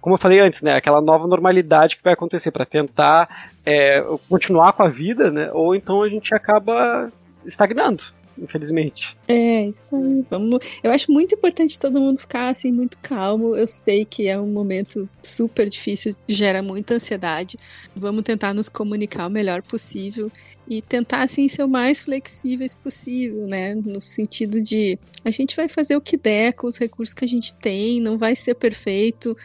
como 0.07 0.15
eu 0.15 0.21
falei 0.21 0.39
antes, 0.39 0.61
né, 0.61 0.73
aquela 0.73 1.01
nova 1.01 1.27
normalidade 1.27 1.97
que 1.97 2.03
vai 2.03 2.13
acontecer 2.13 2.49
para 2.49 2.65
tentar 2.65 3.49
é, 3.65 4.01
continuar 4.29 4.71
com 4.71 4.81
a 4.83 4.87
vida, 4.87 5.29
né, 5.29 5.51
ou 5.51 5.75
então 5.75 6.01
a 6.01 6.07
gente 6.07 6.33
acaba 6.33 7.11
estagnando 7.45 8.01
infelizmente. 8.39 9.17
É, 9.27 9.65
isso 9.65 9.95
aí. 9.95 10.23
Vamos... 10.29 10.79
Eu 10.83 10.91
acho 10.91 11.11
muito 11.11 11.33
importante 11.33 11.79
todo 11.79 11.99
mundo 11.99 12.19
ficar 12.19 12.49
assim 12.49 12.71
muito 12.71 12.95
calmo. 13.01 13.55
Eu 13.55 13.67
sei 13.67 14.05
que 14.05 14.27
é 14.27 14.39
um 14.39 14.53
momento 14.53 15.09
super 15.23 15.67
difícil, 15.67 16.15
gera 16.27 16.61
muita 16.61 16.93
ansiedade. 16.93 17.57
Vamos 17.95 18.21
tentar 18.21 18.53
nos 18.53 18.69
comunicar 18.69 19.25
o 19.25 19.31
melhor 19.31 19.63
possível 19.63 20.31
e 20.69 20.83
tentar 20.83 21.23
assim 21.23 21.49
ser 21.49 21.63
o 21.63 21.67
mais 21.67 22.01
flexíveis 22.01 22.75
possível, 22.75 23.47
né? 23.47 23.73
No 23.73 23.99
sentido 23.99 24.61
de 24.61 24.99
a 25.25 25.31
gente 25.31 25.55
vai 25.55 25.67
fazer 25.67 25.95
o 25.95 26.01
que 26.01 26.15
der 26.15 26.53
com 26.53 26.67
os 26.67 26.77
recursos 26.77 27.15
que 27.15 27.25
a 27.25 27.27
gente 27.27 27.55
tem, 27.55 27.99
não 27.99 28.19
vai 28.19 28.35
ser 28.35 28.53
perfeito. 28.53 29.35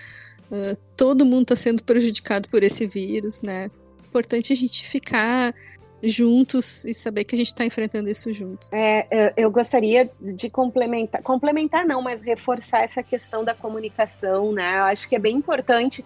Uh, 0.53 0.77
todo 0.97 1.25
mundo 1.25 1.43
está 1.43 1.57
sendo 1.57 1.83
prejudicado 1.83 2.49
por 2.49 2.63
esse 2.63 2.87
vírus, 2.87 3.41
né? 3.41 3.71
Importante 4.07 4.53
a 4.53 4.57
gente 4.57 4.87
ficar 4.87 5.55
juntos 6.03 6.85
e 6.85 6.93
saber 6.93 7.25
que 7.25 7.35
a 7.35 7.39
gente 7.39 7.49
está 7.49 7.65
enfrentando 7.65 8.09
isso 8.11 8.33
juntos. 8.35 8.69
É, 8.73 9.33
eu 9.37 9.51
gostaria 9.51 10.11
de 10.21 10.51
complementar, 10.51 11.23
complementar 11.23 11.87
não, 11.87 12.03
mas 12.03 12.21
reforçar 12.21 12.83
essa 12.83 13.03
questão 13.03 13.45
da 13.45 13.55
comunicação, 13.55 14.53
né? 14.53 14.79
Eu 14.79 14.85
acho 14.85 15.09
que 15.09 15.17
é 15.17 15.19
bem 15.19 15.37
importante 15.37 16.05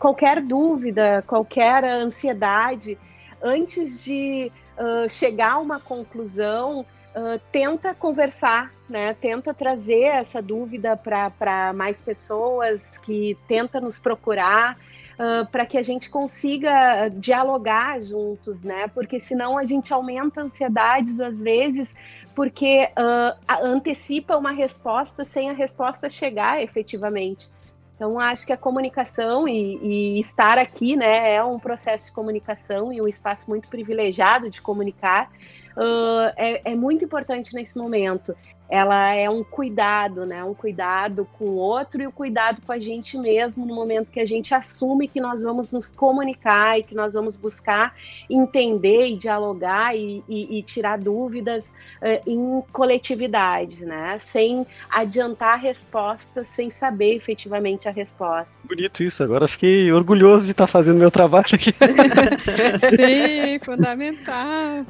qualquer 0.00 0.42
dúvida, 0.42 1.22
qualquer 1.26 1.84
ansiedade, 1.84 2.98
antes 3.42 4.04
de 4.04 4.50
uh, 4.76 5.08
chegar 5.08 5.52
a 5.52 5.58
uma 5.58 5.78
conclusão, 5.78 6.84
uh, 7.16 7.40
tenta 7.50 7.94
conversar, 7.94 8.70
né? 8.88 9.14
Tenta 9.14 9.54
trazer 9.54 10.02
essa 10.02 10.42
dúvida 10.42 10.96
para 10.96 11.72
mais 11.72 12.02
pessoas 12.02 12.98
que 12.98 13.36
tenta 13.48 13.80
nos 13.80 13.98
procurar. 13.98 14.78
Uh, 15.18 15.46
para 15.46 15.64
que 15.64 15.78
a 15.78 15.82
gente 15.82 16.10
consiga 16.10 17.08
dialogar 17.08 18.02
juntos, 18.02 18.62
né? 18.62 18.86
Porque 18.88 19.18
senão 19.18 19.56
a 19.56 19.64
gente 19.64 19.90
aumenta 19.90 20.42
ansiedades 20.42 21.18
às 21.20 21.40
vezes, 21.40 21.96
porque 22.34 22.90
uh, 22.90 23.64
antecipa 23.64 24.36
uma 24.36 24.50
resposta 24.50 25.24
sem 25.24 25.48
a 25.48 25.54
resposta 25.54 26.10
chegar 26.10 26.62
efetivamente. 26.62 27.46
Então, 27.96 28.20
acho 28.20 28.46
que 28.46 28.52
a 28.52 28.58
comunicação 28.58 29.48
e, 29.48 29.78
e, 29.78 30.18
estar 30.18 30.58
aqui, 30.58 30.96
né, 30.96 31.32
é 31.32 31.42
um 31.42 31.58
processo 31.58 32.08
de 32.08 32.12
comunicação 32.12 32.92
e 32.92 33.00
um 33.00 33.08
espaço 33.08 33.48
muito 33.48 33.68
privilegiado 33.68 34.50
de 34.50 34.60
comunicar 34.60 35.30
uh, 35.76 36.32
é, 36.36 36.72
é, 36.72 36.74
muito 36.74 37.04
importante 37.04 37.54
nesse 37.54 37.76
momento. 37.76 38.34
Ela 38.68 39.14
é 39.14 39.30
um 39.30 39.44
cuidado, 39.44 40.26
né? 40.26 40.42
Um 40.42 40.52
cuidado 40.52 41.24
com 41.38 41.44
o 41.44 41.54
outro 41.54 42.02
e 42.02 42.06
o 42.08 42.10
cuidado 42.10 42.60
com 42.62 42.72
a 42.72 42.80
gente 42.80 43.16
mesmo 43.16 43.64
no 43.64 43.72
momento 43.72 44.10
que 44.10 44.18
a 44.18 44.24
gente 44.24 44.52
assume 44.52 45.06
que 45.06 45.20
nós 45.20 45.40
vamos 45.40 45.70
nos 45.70 45.94
comunicar 45.94 46.76
e 46.76 46.82
que 46.82 46.92
nós 46.92 47.14
vamos 47.14 47.36
buscar 47.36 47.94
entender 48.28 49.06
e 49.06 49.16
dialogar 49.16 49.96
e, 49.96 50.24
e, 50.28 50.58
e 50.58 50.62
tirar 50.64 50.98
dúvidas 50.98 51.72
uh, 52.02 52.28
em 52.28 52.60
coletividade, 52.72 53.84
né? 53.84 54.18
Sem 54.18 54.66
adiantar 54.90 55.60
respostas, 55.60 56.48
sem 56.48 56.68
saber 56.68 57.14
efetivamente 57.14 57.88
a 57.88 57.92
resposta. 57.92 58.52
Bonito 58.64 59.04
isso. 59.04 59.22
Agora 59.22 59.46
fiquei 59.46 59.92
orgulhoso 59.92 60.44
de 60.44 60.50
estar 60.50 60.66
fazendo 60.66 60.98
meu 60.98 61.10
trabalho 61.12 61.46
aqui. 61.52 61.72
Sim, 62.98 63.60
fundamental. 63.60 64.84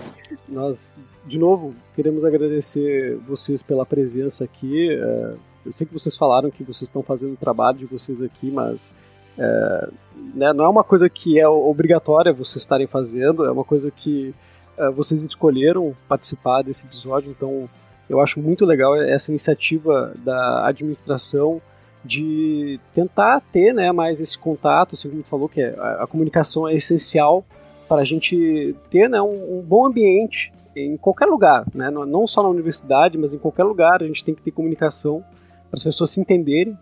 Nós, 0.48 0.75
de 1.24 1.38
novo, 1.38 1.74
queremos 1.94 2.24
agradecer 2.24 3.16
vocês 3.26 3.62
pela 3.62 3.84
presença 3.84 4.44
aqui. 4.44 4.90
É, 4.92 5.34
eu 5.64 5.72
sei 5.72 5.86
que 5.86 5.92
vocês 5.92 6.16
falaram 6.16 6.50
que 6.50 6.62
vocês 6.62 6.82
estão 6.82 7.02
fazendo 7.02 7.32
o 7.32 7.36
trabalho 7.36 7.78
de 7.78 7.86
vocês 7.86 8.22
aqui, 8.22 8.50
mas 8.50 8.92
é, 9.38 9.88
né, 10.34 10.52
não 10.52 10.64
é 10.64 10.68
uma 10.68 10.84
coisa 10.84 11.08
que 11.08 11.38
é 11.38 11.48
obrigatória 11.48 12.32
vocês 12.32 12.62
estarem 12.62 12.86
fazendo, 12.86 13.44
é 13.44 13.50
uma 13.50 13.64
coisa 13.64 13.90
que 13.90 14.34
é, 14.78 14.90
vocês 14.90 15.22
escolheram 15.22 15.94
participar 16.08 16.62
desse 16.62 16.86
episódio, 16.86 17.30
então 17.30 17.68
eu 18.08 18.20
acho 18.20 18.40
muito 18.40 18.64
legal 18.64 18.96
essa 18.96 19.30
iniciativa 19.30 20.12
da 20.24 20.66
administração 20.66 21.60
de 22.04 22.78
tentar 22.94 23.40
ter 23.52 23.74
né, 23.74 23.90
mais 23.90 24.20
esse 24.20 24.38
contato, 24.38 24.94
assim 24.94 25.10
como 25.10 25.24
falou, 25.24 25.48
que 25.48 25.60
é, 25.60 25.74
a, 25.76 26.04
a 26.04 26.06
comunicação 26.06 26.68
é 26.68 26.74
essencial 26.74 27.44
para 27.88 28.02
a 28.02 28.04
gente 28.04 28.74
ter 28.90 29.08
né, 29.08 29.20
um, 29.20 29.58
um, 29.58 29.62
bom 29.62 29.86
ambiente 29.86 30.52
em 30.76 30.96
qualquer 30.96 31.26
lugar, 31.26 31.64
né? 31.74 31.90
não 31.90 32.26
só 32.26 32.42
na 32.42 32.48
universidade, 32.50 33.16
mas 33.16 33.32
em 33.32 33.38
qualquer 33.38 33.64
lugar 33.64 34.02
a 34.02 34.06
gente 34.06 34.22
tem 34.22 34.34
que 34.34 34.42
ter 34.42 34.50
comunicação 34.50 35.24
para 35.70 35.78
as 35.78 35.82
pessoas 35.82 36.10
se 36.10 36.20
entenderem, 36.20 36.78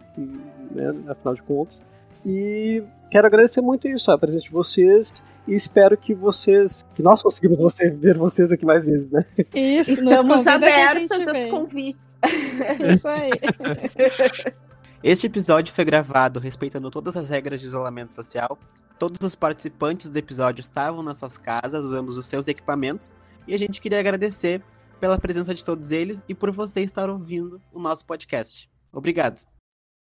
né, 0.71 0.95
afinal 1.09 1.35
de 1.35 1.43
contas. 1.43 1.81
E 2.27 2.83
quero 3.11 3.27
agradecer 3.27 3.61
muito 3.61 3.87
isso, 3.87 4.11
a 4.11 4.19
presença 4.19 4.45
de 4.45 4.51
vocês 4.51 5.23
e 5.47 5.55
espero 5.55 5.97
que 5.97 6.13
vocês, 6.13 6.85
que 6.95 7.03
nós 7.03 7.23
conseguimos 7.23 7.59
você, 7.59 7.89
ver 7.89 8.19
vocês 8.19 8.51
aqui 8.51 8.65
mais 8.65 8.85
vezes, 8.85 9.11
né? 9.11 9.25
Isso, 9.55 9.95
Estamos 9.95 10.47
abertos 10.47 11.11
aos 11.13 11.51
convites. 11.51 12.07
Isso 12.93 13.09
aí. 13.09 13.31
Este 15.05 15.27
episódio 15.27 15.71
foi 15.75 15.85
gravado 15.85 16.41
respeitando 16.41 16.91
todas 16.91 17.15
as 17.15 17.29
regras 17.29 17.61
de 17.61 17.67
isolamento 17.67 18.15
social. 18.15 18.59
Todos 18.99 19.21
os 19.21 19.35
participantes 19.35 20.09
do 20.09 20.17
episódio 20.17 20.63
estavam 20.63 21.03
nas 21.03 21.19
suas 21.19 21.37
casas 21.37 21.85
usando 21.85 22.09
os 22.09 22.27
seus 22.27 22.49
equipamentos 22.49 23.13
e 23.47 23.55
a 23.55 23.59
gente 23.59 23.81
queria 23.81 24.01
agradecer 24.01 24.63
pela 25.01 25.19
presença 25.19 25.55
de 25.55 25.65
todos 25.65 25.93
eles 25.93 26.25
e 26.29 26.35
por 26.35 26.51
você 26.51 26.81
estar 26.83 27.11
ouvindo 27.11 27.61
o 27.73 27.79
nosso 27.79 28.07
podcast. 28.07 28.71
Obrigado. 28.93 29.54